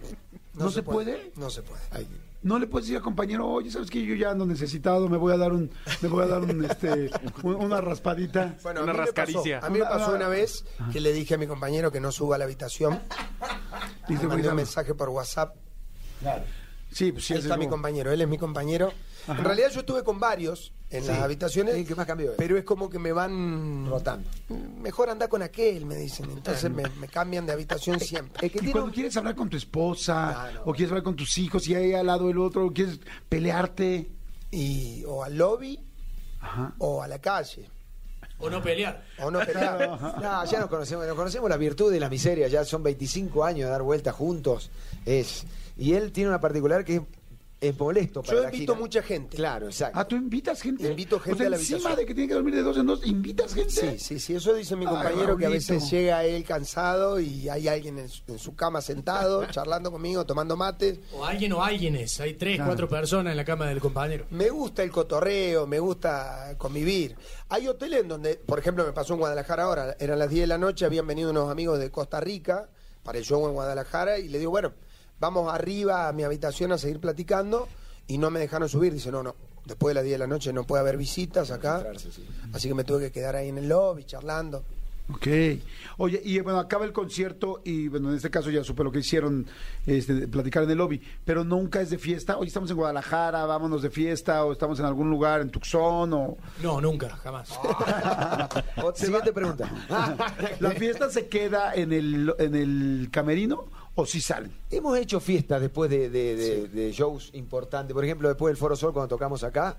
¿no, 0.56 0.70
se, 0.72 0.82
puede? 0.84 1.32
No 1.36 1.50
se 1.50 1.62
puede. 1.62 1.82
Ay, 1.92 2.08
No 2.44 2.58
le 2.58 2.66
puedes 2.66 2.88
decir 2.88 2.98
al 2.98 3.04
compañero, 3.04 3.48
oye, 3.48 3.70
sabes 3.70 3.90
que 3.92 4.04
yo 4.06 4.16
ya 4.16 4.32
ando 4.32 4.46
necesitado, 4.46 5.08
me 5.10 5.18
voy 5.18 5.34
a 5.34 5.38
dar 5.38 5.52
un, 5.54 5.70
me 6.02 6.08
voy 6.08 6.24
a 6.24 6.28
dar 6.28 6.42
un, 6.42 6.64
este, 6.66 7.12
un- 7.44 7.56
una 7.56 7.82
raspadita. 7.82 8.56
Bueno, 8.64 8.82
Una 8.84 8.92
a 8.92 8.94
mí 8.96 9.00
me 9.02 9.06
pasó- 9.06 9.16
rascaricia. 9.18 9.60
A 9.60 9.70
mí 9.70 9.80
me 9.80 9.86
pasó 9.86 10.16
Una- 10.16 10.28
vez 10.30 10.66
que 10.92 11.00
le 11.02 11.14
dije 11.14 11.36
a 11.36 11.38
mi 11.38 11.46
compañero 11.46 11.92
que 11.92 12.00
no 12.00 12.12
suba 12.12 12.36
a 12.36 12.40
la 12.40 12.46
habitación. 12.46 13.00
Y 14.10 14.14
mandé 14.14 14.48
a- 14.48 14.52
un 14.52 14.56
mensaje 14.56 14.96
por 14.96 15.10
WhatsApp. 15.10 15.56
Sí, 16.92 17.12
pues 17.12 17.26
sí, 17.26 17.34
Ahí 17.34 17.40
está 17.40 17.54
es 17.54 17.60
mi 17.60 17.68
compañero, 17.68 18.12
él 18.12 18.22
es 18.22 18.28
mi 18.28 18.38
compañero. 18.38 18.92
En 19.28 19.38
realidad 19.44 19.70
yo 19.72 19.80
estuve 19.82 20.04
con 20.04 20.20
varios 20.20 20.74
en 20.90 21.08
las 21.08 21.20
habitaciones. 21.20 21.76
Sí, 21.76 21.86
¿qué 21.86 21.96
más 21.96 22.06
cambió? 22.06 22.34
Pero 22.38 22.58
es 22.58 22.66
como 22.66 22.90
que 22.90 23.00
me 23.00 23.14
van 23.14 23.88
Rotando. 23.88 24.30
Mejor 24.82 25.10
anda 25.10 25.28
con 25.30 25.42
aquel, 25.42 25.86
me 25.86 25.96
dicen. 25.96 26.30
Entonces 26.32 26.70
me, 26.70 26.84
me 27.00 27.08
cambian 27.08 27.46
de 27.46 27.54
habitación 27.54 28.00
siempre. 28.00 28.46
Es 28.46 28.52
que 28.52 28.58
Y 28.58 28.62
tiene 28.62 28.72
cuando 28.74 28.88
un- 28.88 28.94
quieres 28.94 29.16
hablar 29.16 29.36
con 29.36 29.50
tu 29.50 29.56
esposa, 29.58 30.48
Ah, 30.48 30.52
no. 30.54 30.62
o 30.66 30.74
quieres 30.74 30.92
hablar 30.92 31.04
con 31.04 31.16
tus 31.16 31.38
hijos, 31.38 31.66
y 31.68 31.76
hay 31.76 31.94
al 31.94 32.08
lado 32.08 32.30
el 32.30 32.38
otro, 32.40 32.66
o 32.66 32.74
quieres 32.74 33.00
pelearte. 33.30 34.12
Y 34.52 35.06
o 35.08 35.24
al 35.24 35.38
lobby 35.38 35.80
Ajá. 36.42 36.74
o 36.80 37.02
a 37.02 37.08
la 37.08 37.20
calle. 37.20 37.70
O 38.42 38.50
no 38.50 38.62
pelear. 38.62 39.04
O 39.20 39.32
no 39.32 39.40
pelear. 39.40 40.00
No, 40.22 40.46
ya 40.46 40.60
nos 40.60 40.70
conocemos, 40.70 41.06
nos 41.08 41.16
conocemos 41.16 41.50
la 41.50 41.58
virtud 41.58 41.94
y 41.94 42.00
la 42.00 42.10
miseria, 42.10 42.48
ya 42.48 42.66
son 42.66 42.84
25 42.84 43.44
años 43.44 43.66
de 43.66 43.72
dar 43.72 43.82
vueltas 43.82 44.16
juntos. 44.16 44.72
Es 45.06 45.46
y 45.78 45.94
él 45.94 46.12
tiene 46.12 46.30
una 46.30 46.40
particular 46.40 46.86
que 46.86 46.98
es, 46.98 47.02
es 47.62 47.80
molesto 47.80 48.24
para 48.24 48.34
Yo 48.38 48.42
la 48.44 48.50
invito 48.54 48.74
gira. 48.74 48.82
mucha 48.84 49.04
gente. 49.04 49.38
Claro, 49.38 49.68
exacto. 49.68 50.00
Ah, 50.00 50.08
tú 50.08 50.16
invitas 50.16 50.60
gente. 50.62 50.90
Invito 50.90 51.20
gente 51.20 51.36
O 51.36 51.38
sea, 51.38 51.48
a 51.48 51.50
la 51.52 51.56
encima 51.58 51.78
habitación. 51.78 52.00
de 52.00 52.06
que 52.08 52.14
tiene 52.16 52.28
que 52.28 52.34
dormir 52.34 52.56
de 52.56 52.64
dos 52.64 52.76
en 52.78 52.88
dos, 52.88 53.06
invitas 53.06 53.54
gente. 53.54 53.70
Sí, 53.70 54.00
sí, 54.00 54.20
sí, 54.20 54.34
eso 54.34 54.56
dice 54.56 54.76
mi 54.76 54.86
Ay, 54.88 54.92
compañero 54.94 55.38
que 55.38 55.46
a 55.46 55.50
veces 55.50 55.90
llega 55.92 56.26
él 56.26 56.44
cansado 56.44 57.20
y 57.20 57.48
hay 57.50 57.68
alguien 57.68 58.00
en 58.00 58.10
su, 58.10 58.24
en 58.28 58.40
su 58.40 58.56
cama 58.56 58.82
sentado, 58.82 59.46
charlando 59.52 59.92
conmigo, 59.92 60.26
tomando 60.26 60.58
mates. 60.58 61.00
O 61.14 61.24
alguien 61.24 61.54
o 61.54 61.64
alguienes. 61.64 62.20
Hay 62.20 62.34
tres, 62.34 62.56
Claro. 62.56 62.70
cuatro 62.72 62.90
personas 62.90 63.30
en 63.32 63.38
la 63.38 63.46
cama 63.46 63.68
del 63.68 63.80
compañero. 63.80 64.26
Me 64.32 64.50
gusta 64.50 64.82
el 64.82 64.90
cotorreo, 64.92 65.68
me 65.68 65.78
gusta 65.80 66.56
convivir. 66.58 67.16
Hay 67.50 67.68
hoteles 67.68 68.02
en 68.02 68.08
donde, 68.08 68.36
por 68.38 68.58
ejemplo, 68.58 68.84
me 68.86 68.92
pasó 68.92 69.14
en 69.14 69.20
Guadalajara 69.20 69.64
ahora, 69.66 69.96
eran 70.00 70.18
las 70.18 70.30
10 70.32 70.42
de 70.42 70.48
la 70.48 70.58
noche, 70.58 70.84
habían 70.86 71.06
venido 71.06 71.30
unos 71.30 71.52
amigos 71.52 71.78
de 71.78 71.92
Costa 71.92 72.20
Rica 72.20 72.70
para 73.04 73.20
el 73.20 73.24
show 73.24 73.46
en 73.48 73.54
Guadalajara 73.54 74.18
y 74.18 74.30
le 74.30 74.40
digo, 74.40 74.50
bueno, 74.52 74.74
vamos 75.22 75.54
arriba 75.54 76.10
a 76.10 76.14
mi 76.14 76.24
habitación 76.24 76.72
a 76.72 76.78
seguir 76.78 77.00
platicando 77.00 77.70
y 78.08 78.18
no 78.18 78.30
me 78.32 78.40
dejaron 78.40 78.68
subir. 78.68 78.92
Dice, 78.92 79.12
no, 79.12 79.24
no, 79.24 79.36
después 79.66 79.92
de 79.92 79.96
las 79.96 80.04
10 80.04 80.16
de 80.16 80.18
la 80.18 80.28
noche 80.28 80.52
no 80.52 80.66
puede 80.66 80.82
haber 80.82 80.98
visitas 80.98 81.52
acá. 81.52 81.86
Sí. 81.96 82.26
Así 82.52 82.68
que 82.68 82.74
me 82.74 82.84
tuve 82.84 83.04
que 83.04 83.12
quedar 83.12 83.36
ahí 83.36 83.48
en 83.50 83.60
el 83.60 83.70
lobby 83.70 84.04
charlando. 84.04 84.66
Ok. 85.14 85.28
Oye, 85.98 86.22
y 86.24 86.40
bueno, 86.40 86.58
acaba 86.58 86.86
el 86.86 86.94
concierto 86.94 87.62
y 87.64 87.88
bueno, 87.88 88.10
en 88.10 88.16
este 88.16 88.30
caso 88.30 88.50
ya 88.50 88.64
supe 88.64 88.84
lo 88.84 88.92
que 88.92 89.00
hicieron, 89.00 89.46
este, 89.86 90.28
platicar 90.28 90.64
en 90.64 90.72
el 90.72 90.78
lobby, 90.78 91.02
pero 91.24 91.44
nunca 91.44 91.82
es 91.82 91.90
de 91.90 91.98
fiesta. 91.98 92.38
Hoy 92.38 92.48
estamos 92.48 92.72
en 92.72 92.78
Guadalajara, 92.78 93.46
vámonos 93.46 93.82
de 93.82 93.90
fiesta, 93.90 94.46
o 94.46 94.54
estamos 94.54 94.80
en 94.80 94.86
algún 94.86 95.10
lugar, 95.10 95.42
en 95.42 95.50
Tucson, 95.50 96.14
o... 96.14 96.38
No, 96.64 96.80
nunca, 96.80 97.10
jamás. 97.18 97.50
Siguiente 98.96 99.34
pregunta. 99.34 99.70
¿La 100.60 100.72
fiesta 100.72 101.10
se 101.10 101.28
queda 101.28 101.76
en 101.76 101.92
el, 101.92 102.34
en 102.40 102.56
el 102.56 103.10
camerino 103.12 103.66
o 103.96 104.06
si 104.06 104.22
salen? 104.22 104.52
Hemos 104.70 104.98
hecho 104.98 105.20
fiestas 105.20 105.60
después 105.62 105.90
de, 105.90 106.10
de- 106.10 106.36
de- 106.36 106.68
de 106.70 106.92
shows 106.94 107.30
importantes. 107.34 107.94
Por 107.94 108.06
ejemplo, 108.06 108.30
después 108.30 108.52
del 108.52 108.58
Foro 108.58 108.76
Sol, 108.76 108.94
cuando 108.94 109.10
tocamos 109.10 109.44
acá, 109.44 109.78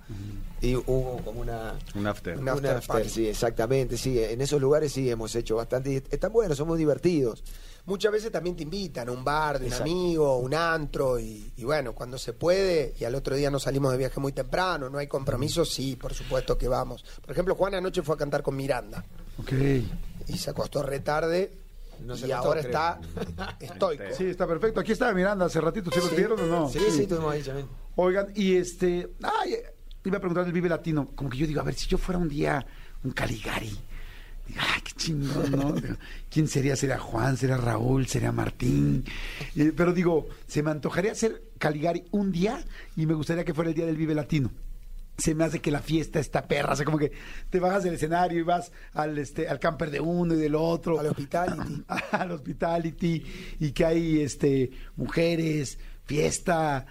y 0.60 0.74
hubo 0.76 1.16
como 1.24 1.40
una. 1.40 1.74
Un 1.94 2.06
after. 2.06 2.36
Un 2.38 2.48
un 2.48 2.66
after 2.66 3.08
sí, 3.08 3.26
exactamente. 3.26 3.96
Sí, 3.96 4.18
en 4.22 4.40
esos 4.42 4.60
lugares 4.60 4.92
sí 4.92 5.08
hemos 5.10 5.34
hecho 5.34 5.56
bastante. 5.56 5.90
y 5.92 5.96
están 5.96 6.32
buenos, 6.32 6.58
son 6.58 6.68
muy 6.68 6.78
divertidos. 6.78 7.42
Muchas 7.84 8.12
veces 8.12 8.30
también 8.30 8.54
te 8.54 8.62
invitan 8.62 9.08
a 9.08 9.12
un 9.12 9.24
bar 9.24 9.58
de 9.58 9.66
un 9.66 9.72
Exacto. 9.72 9.90
amigo, 9.90 10.36
un 10.38 10.54
antro, 10.54 11.18
y, 11.18 11.50
y 11.56 11.64
bueno, 11.64 11.94
cuando 11.94 12.16
se 12.16 12.32
puede, 12.32 12.94
y 13.00 13.04
al 13.04 13.14
otro 13.16 13.34
día 13.34 13.50
nos 13.50 13.64
salimos 13.64 13.90
de 13.90 13.98
viaje 13.98 14.20
muy 14.20 14.30
temprano, 14.32 14.88
no 14.88 14.98
hay 14.98 15.08
compromiso, 15.08 15.64
sí, 15.64 15.96
por 15.96 16.14
supuesto 16.14 16.56
que 16.56 16.68
vamos. 16.68 17.04
Por 17.22 17.32
ejemplo, 17.32 17.56
Juan 17.56 17.74
anoche 17.74 18.02
fue 18.02 18.14
a 18.14 18.18
cantar 18.18 18.44
con 18.44 18.54
Miranda 18.54 19.04
Ok. 19.40 19.52
y 20.28 20.38
se 20.38 20.50
acostó 20.50 20.82
retarde 20.84 21.58
No 22.04 22.16
se 22.16 22.26
y 22.28 22.32
ahora 22.32 22.60
creo. 22.60 22.70
está 22.72 23.00
estoico. 23.60 24.04
Sí, 24.16 24.24
está 24.26 24.46
perfecto. 24.46 24.80
Aquí 24.80 24.92
estaba 24.92 25.12
Miranda 25.12 25.46
hace 25.46 25.60
ratito, 25.60 25.90
¿sí 25.90 26.00
lo 26.00 26.16
vieron 26.16 26.40
o 26.40 26.46
no? 26.46 26.68
Sí, 26.68 26.78
sí, 26.90 27.02
estuvimos 27.02 27.32
ahí 27.32 27.42
también. 27.42 27.66
Oigan, 27.96 28.28
y 28.34 28.54
este, 28.56 29.10
ay, 29.22 29.56
iba 30.04 30.16
a 30.16 30.20
preguntar 30.20 30.44
del 30.44 30.52
Vive 30.52 30.68
Latino, 30.68 31.10
como 31.14 31.30
que 31.30 31.36
yo 31.38 31.46
digo, 31.46 31.60
a 31.60 31.64
ver, 31.64 31.74
si 31.74 31.86
yo 31.86 31.98
fuera 31.98 32.18
un 32.18 32.28
día 32.28 32.64
un 33.04 33.10
Caligari, 33.12 33.68
digo, 34.48 34.60
ay, 34.60 34.80
qué 34.82 34.92
chingón, 34.96 35.50
¿no? 35.50 35.74
¿Quién 36.30 36.48
sería? 36.48 36.74
¿Sería 36.76 36.98
Juan? 36.98 37.36
¿Sería 37.36 37.56
Raúl? 37.56 38.06
¿Sería 38.06 38.32
Martín? 38.32 39.04
Eh, 39.56 39.72
pero 39.76 39.92
digo, 39.92 40.26
se 40.46 40.62
me 40.62 40.70
antojaría 40.70 41.14
ser 41.14 41.42
Caligari 41.58 42.04
un 42.10 42.32
día 42.32 42.64
y 42.96 43.06
me 43.06 43.14
gustaría 43.14 43.44
que 43.44 43.54
fuera 43.54 43.70
el 43.70 43.76
día 43.76 43.86
del 43.86 43.96
Vive 43.96 44.14
Latino. 44.14 44.50
Se 45.22 45.34
me 45.36 45.44
hace 45.44 45.60
que 45.60 45.70
la 45.70 45.80
fiesta 45.80 46.18
está 46.18 46.46
perra, 46.48 46.72
o 46.72 46.76
sea, 46.76 46.84
como 46.84 46.98
que 46.98 47.12
te 47.48 47.60
bajas 47.60 47.84
del 47.84 47.94
escenario 47.94 48.40
y 48.40 48.42
vas 48.42 48.72
al 48.92 49.16
este 49.18 49.46
al 49.48 49.60
camper 49.60 49.90
de 49.90 50.00
uno 50.00 50.34
y 50.34 50.38
del 50.38 50.54
otro. 50.56 50.98
Al 50.98 51.06
hospitality. 51.06 51.84
al 52.10 52.30
hospitality 52.32 53.22
y 53.60 53.70
que 53.70 53.84
hay 53.84 54.20
este 54.20 54.70
mujeres, 54.96 55.78
fiesta, 56.06 56.86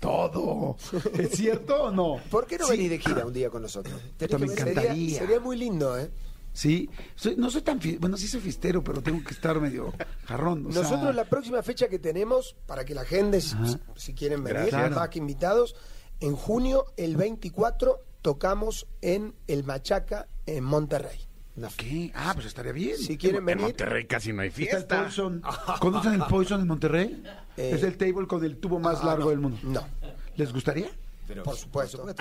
todo. 0.00 0.76
¿Es 1.18 1.30
cierto 1.32 1.84
o 1.84 1.90
no? 1.90 2.20
¿Por 2.30 2.46
qué 2.46 2.56
no 2.58 2.66
Sí. 2.66 2.72
venís 2.72 2.90
de 2.90 2.98
gira 2.98 3.26
un 3.26 3.32
día 3.32 3.50
con 3.50 3.62
nosotros? 3.62 4.00
Esto 4.18 4.38
me. 4.38 4.48
Sería, 4.48 4.62
encantaría. 4.72 5.18
sería 5.18 5.40
muy 5.40 5.56
lindo, 5.58 5.98
¿eh? 5.98 6.10
Sí, 6.54 6.88
Soy- 7.14 7.36
no 7.36 7.50
soy 7.50 7.62
tan, 7.62 7.78
bueno, 8.00 8.16
sí 8.16 8.26
soy 8.26 8.40
fistero, 8.40 8.82
pero 8.82 9.00
tengo 9.00 9.22
que 9.22 9.32
estar 9.32 9.60
medio 9.60 9.92
jarrón. 10.24 10.66
o 10.66 10.72
sea, 10.72 10.82
Nosotros 10.82 11.14
la 11.14 11.24
próxima 11.24 11.62
fecha 11.62 11.88
que 11.88 11.98
tenemos, 12.00 12.56
para 12.66 12.84
que 12.84 12.94
la 12.94 13.04
gente, 13.04 13.40
si, 13.40 14.14
quieren 14.14 14.42
venir, 14.42 14.70
Gracias. 14.70 14.90
más 14.96 15.08
que 15.10 15.18
invitados, 15.20 15.76
en 16.20 16.36
junio, 16.36 16.86
el 16.96 17.16
24, 17.16 18.00
tocamos 18.22 18.86
en 19.00 19.34
el 19.46 19.64
Machaca, 19.64 20.28
en 20.46 20.64
Monterrey. 20.64 21.28
¿Qué? 21.76 22.12
Ah, 22.14 22.32
pues 22.34 22.46
estaría 22.46 22.72
bien. 22.72 22.96
Si 22.96 23.18
quieren 23.18 23.40
En 23.40 23.46
venir, 23.46 23.64
Monterrey 23.64 24.06
casi 24.06 24.32
no 24.32 24.42
hay 24.42 24.48
Está 24.48 24.60
el 24.62 24.68
fiesta. 24.68 25.02
Poison. 25.02 25.42
¿Conocen 25.80 26.14
el 26.14 26.24
Poison 26.24 26.60
en 26.60 26.66
Monterrey? 26.68 27.22
Eh, 27.56 27.72
es 27.74 27.82
el 27.82 27.96
table 27.96 28.26
con 28.26 28.44
el 28.44 28.58
tubo 28.58 28.78
más 28.78 29.00
ah, 29.02 29.06
largo 29.06 29.24
no, 29.24 29.30
del 29.30 29.40
mundo. 29.40 29.58
No, 29.64 29.82
¿Les 30.36 30.52
gustaría? 30.52 30.90
Por 31.44 31.56
supuesto. 31.56 32.04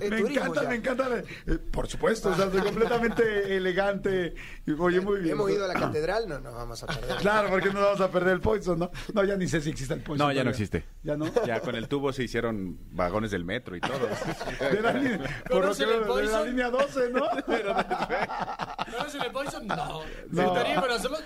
Me 0.00 0.18
encanta, 0.18 0.62
ya. 0.62 0.68
me 0.68 0.74
encanta. 0.76 1.08
eh, 1.46 1.58
por 1.70 1.86
supuesto, 1.88 2.30
o 2.30 2.34
sea, 2.34 2.50
soy 2.50 2.60
completamente 2.64 3.56
elegante. 3.56 4.34
Y, 4.66 4.72
Oye, 4.72 5.00
muy 5.00 5.20
bien. 5.20 5.32
Hemos 5.34 5.50
ido 5.50 5.64
a 5.64 5.68
la 5.68 5.74
catedral, 5.80 6.28
no 6.28 6.40
nos 6.40 6.54
vamos 6.54 6.82
a 6.82 6.86
perder. 6.86 7.16
Claro, 7.18 7.50
porque 7.50 7.70
no 7.70 7.80
vamos 7.80 8.00
a 8.00 8.10
perder 8.10 8.34
el 8.34 8.40
Poison, 8.40 8.78
¿no? 8.78 8.90
No, 9.14 9.24
ya 9.24 9.36
ni 9.36 9.46
sé 9.48 9.60
si 9.60 9.70
existe 9.70 9.94
el 9.94 10.00
Poison. 10.00 10.26
No, 10.26 10.32
ya 10.32 10.44
no 10.44 10.50
existe. 10.50 10.84
¿Ya 11.02 11.16
no? 11.16 11.26
Ya 11.44 11.60
con 11.60 11.74
el 11.74 11.88
tubo 11.88 12.12
se 12.12 12.24
hicieron 12.24 12.78
vagones 12.92 13.30
del 13.30 13.44
metro 13.44 13.76
y 13.76 13.80
todo. 13.80 13.98
De 14.60 14.80
la, 14.80 14.92
línea- 14.92 15.18
por 15.48 15.64
lo 15.64 15.74
que 15.74 15.84
¿Conocen 15.84 15.88
el 15.88 16.00
veo, 16.00 16.16
de 16.16 16.22
la 16.24 16.30
Poison? 16.30 16.48
línea 16.48 16.70
12, 16.70 17.10
¿no? 17.10 17.26
¿Conocen 18.96 19.22
el 19.22 19.30
Poison? 19.32 19.66
No. 19.66 19.76
No. 19.76 20.02
¿Se 20.34 20.44
gustaría 20.44 20.80
conocerlo? 20.80 21.18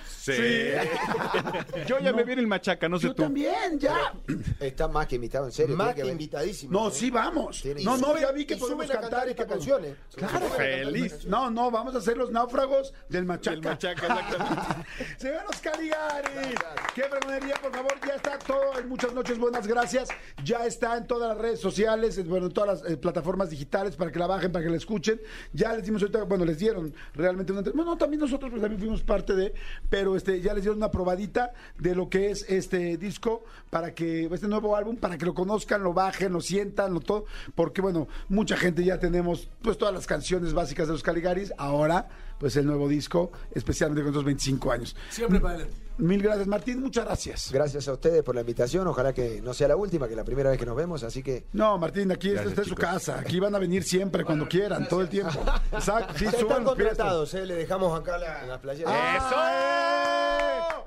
Yo 1.87 1.99
ya 1.99 2.13
me 2.13 2.23
viene 2.23 2.41
el 2.41 2.47
machaca, 2.47 2.87
no 2.89 2.97
sé 2.97 3.07
Yo 3.07 3.15
tú. 3.15 3.23
también, 3.23 3.79
ya. 3.79 4.13
Está 4.59 4.87
más 4.87 5.07
que 5.07 5.15
invitado, 5.15 5.45
en 5.45 5.51
serio. 5.51 5.75
Más 5.75 5.93
que 5.95 6.03
ver. 6.03 6.11
Invitadísimo. 6.23 6.71
No, 6.79 6.87
¿eh? 6.87 6.91
sí, 6.93 7.09
vamos. 7.11 7.61
Tiene- 7.61 7.83
No, 7.83 7.97
no, 7.97 8.17
ya 8.17 8.31
vi 8.31 8.45
que 8.45 8.57
podemos 8.57 8.87
cantar 8.87 9.29
y 9.29 9.35
que 9.35 9.45
canciones. 9.45 9.95
Claro. 10.15 10.39
Feliz. 10.49 11.25
No, 11.25 11.49
no, 11.49 11.69
vamos 11.71 11.95
a 11.95 12.01
ser 12.01 12.17
los 12.17 12.31
náufragos 12.31 12.93
del 13.09 13.25
machaca. 13.25 13.51
Del 13.55 13.61
machaca, 13.63 14.07
exactamente. 14.07 14.89
Señor 15.17 15.43
Caligari, 15.61 16.55
qué 16.95 17.03
fregonería, 17.03 17.55
por 17.61 17.71
favor, 17.73 17.93
ya 18.05 18.15
está 18.15 18.37
todo 18.39 18.77
en 18.79 18.87
Muchas 18.89 19.13
Noches 19.13 19.37
Buenas 19.37 19.65
Gracias, 19.67 20.09
ya 20.43 20.65
está 20.65 20.97
en 20.97 21.07
todas 21.07 21.29
las 21.29 21.37
redes 21.37 21.59
sociales, 21.59 22.17
en- 22.17 22.27
bueno, 22.29 22.47
en 22.47 22.51
todas 22.53 22.81
las 22.83 22.91
eh, 22.91 22.97
plataformas 22.97 23.49
digitales 23.49 23.95
para 23.95 24.11
que 24.11 24.19
la 24.19 24.27
bajen, 24.27 24.51
para 24.51 24.65
que 24.65 24.71
la 24.71 24.77
escuchen. 24.77 25.21
Ya 25.53 25.73
les 25.73 25.85
dimos 25.85 26.01
ahorita, 26.01 26.23
bueno, 26.23 26.45
les 26.45 26.57
dieron 26.59 26.93
realmente 27.13 27.51
una 27.51 27.61
bueno, 27.73 27.97
también 27.97 28.19
nosotros 28.21 28.49
pues 28.51 28.61
también 28.61 28.79
fuimos 28.79 29.01
parte 29.03 29.33
de, 29.35 29.53
pero 29.89 30.15
este 30.15 30.41
ya 30.41 30.53
les 30.53 30.63
dieron 30.63 30.77
una 30.77 30.91
probadita 30.91 31.53
de 31.77 31.95
lo 31.95 32.09
que 32.09 32.31
es 32.31 32.43
este 32.49 32.97
disco 32.97 33.43
para 33.69 33.93
que 33.93 34.25
este 34.31 34.47
nuevo 34.47 34.75
álbum 34.75 34.97
para 34.97 35.17
que 35.17 35.25
lo 35.25 35.33
conozcan, 35.33 35.81
lo 35.83 35.93
bajen, 35.93 36.12
lo 36.29 36.41
sientan, 36.41 36.93
lo 36.93 36.99
todo, 36.99 37.25
porque 37.55 37.81
bueno, 37.81 38.07
mucha 38.29 38.57
gente 38.57 38.83
ya 38.83 38.99
tenemos 38.99 39.49
pues 39.61 39.77
todas 39.77 39.93
las 39.93 40.07
canciones 40.07 40.53
básicas 40.53 40.87
de 40.87 40.93
los 40.93 41.03
Caligaris, 41.03 41.53
ahora 41.57 42.07
pues 42.39 42.55
el 42.57 42.65
nuevo 42.65 42.87
disco, 42.89 43.31
especialmente 43.53 44.01
con 44.01 44.09
estos 44.09 44.25
25 44.25 44.71
años. 44.71 44.95
Siempre 45.09 45.39
para 45.39 45.55
adelante. 45.55 45.77
Mil 45.97 46.21
gracias, 46.23 46.47
Martín. 46.47 46.81
Muchas 46.81 47.05
gracias. 47.05 47.51
Gracias 47.53 47.87
a 47.87 47.93
ustedes 47.93 48.23
por 48.23 48.33
la 48.33 48.41
invitación. 48.41 48.87
Ojalá 48.87 49.13
que 49.13 49.41
no 49.41 49.53
sea 49.53 49.67
la 49.67 49.75
última, 49.75 50.07
que 50.07 50.15
la 50.15 50.23
primera 50.23 50.49
vez 50.49 50.57
que 50.57 50.65
nos 50.65 50.75
vemos. 50.75 51.03
Así 51.03 51.21
que 51.21 51.45
No, 51.53 51.77
Martín, 51.77 52.11
aquí 52.11 52.29
esta 52.29 52.41
Gracias, 52.41 52.51
está 52.51 52.61
en 52.63 52.69
su 52.69 52.75
casa. 52.75 53.19
Aquí 53.19 53.39
van 53.39 53.53
a 53.53 53.59
venir 53.59 53.83
siempre, 53.83 54.25
cuando 54.25 54.47
quieran, 54.49 54.87
todo 54.87 55.01
el 55.01 55.09
tiempo. 55.09 55.39
Exacto. 55.71 56.15
Sí, 56.17 56.25
están 56.37 56.63
contratados, 56.63 57.33
¿eh? 57.35 57.45
Le 57.45 57.55
dejamos 57.55 57.97
acá 57.97 58.17
la, 58.17 58.43
la 58.47 58.59
playera. 58.59 59.17
¡Eso! 59.17 59.82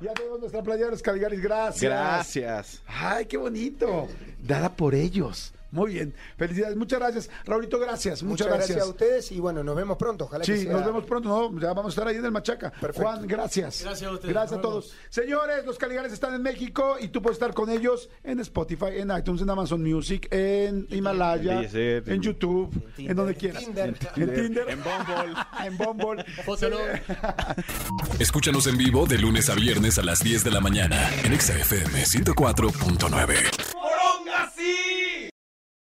Ya 0.01 0.13
tenemos 0.13 0.41
nuestra 0.41 0.63
playera 0.63 0.87
de 0.87 0.93
los 0.93 1.03
Caligaris. 1.03 1.41
Gracias. 1.41 1.83
Gracias. 1.91 2.83
Ay, 2.87 3.27
qué 3.27 3.37
bonito. 3.37 4.09
Dada 4.43 4.75
por 4.75 4.95
ellos. 4.95 5.53
Muy 5.71 5.93
bien. 5.95 6.15
Felicidades. 6.37 6.77
Muchas 6.77 6.99
gracias. 7.01 7.31
Raulito, 7.45 7.79
gracias. 7.79 8.23
Muchas, 8.23 8.47
Muchas 8.49 8.59
gracias 8.69 8.87
a 8.87 8.89
ustedes 8.91 9.33
y 9.33 9.41
bueno, 9.41 9.63
nos 9.65 9.75
vemos 9.77 9.97
pronto. 9.97 10.25
Ojalá 10.27 10.45
que 10.45 10.57
Sí, 10.57 10.63
sea- 10.65 10.73
nos 10.73 10.85
vemos 10.87 11.05
pronto. 11.05 11.29
No, 11.29 11.61
ya 11.61 11.69
vamos 11.73 11.87
a 11.87 11.89
estar 11.91 12.07
ahí 12.09 12.17
en 12.17 12.25
el 12.25 12.33
Machaca. 12.33 12.71
Perfecto. 12.71 13.03
Juan, 13.03 13.27
gracias. 13.27 13.83
Gracias 13.83 14.11
a 14.11 14.15
ustedes. 14.15 14.33
Gracias 14.35 14.59
a 14.59 14.63
todos. 14.63 14.95
Señores, 15.11 15.65
los 15.67 15.77
Caligares 15.79 16.13
están 16.13 16.35
en 16.35 16.43
México 16.43 16.97
y 17.01 17.09
tú 17.09 17.21
puedes 17.23 17.37
estar 17.37 17.53
con 17.55 17.69
ellos 17.71 18.09
en 18.25 18.41
Spotify, 18.41 18.87
en 18.99 19.11
iTunes, 19.17 19.43
en 19.43 19.51
Amazon 19.51 19.83
Music, 19.83 20.29
en 20.31 20.87
Himalaya, 20.91 21.55
En 21.55 21.61
Deezer, 21.63 22.03
en 22.07 22.15
en- 22.17 22.23
YouTube, 22.23 22.83
en, 22.99 23.17
donde 23.17 23.35
quieras. 23.35 23.65
Tinder. 23.65 23.95
En 24.17 24.35
Tinder. 24.35 24.69
En 24.71 24.83
Bumble. 24.83 25.35
en 25.65 25.77
Bumble. 25.79 26.25
Escúchanos 28.19 28.67
en 28.67 28.79
vivo 28.79 29.07
de 29.07 29.19
lunes 29.19 29.49
a 29.51 29.55
viernes 29.55 29.99
a 29.99 30.03
las 30.03 30.23
10 30.23 30.45
de 30.45 30.51
la 30.51 30.61
mañana 30.61 31.11
en 31.25 31.33
Exa 31.33 31.55
FM 31.59 32.03
104.9. 32.05 33.76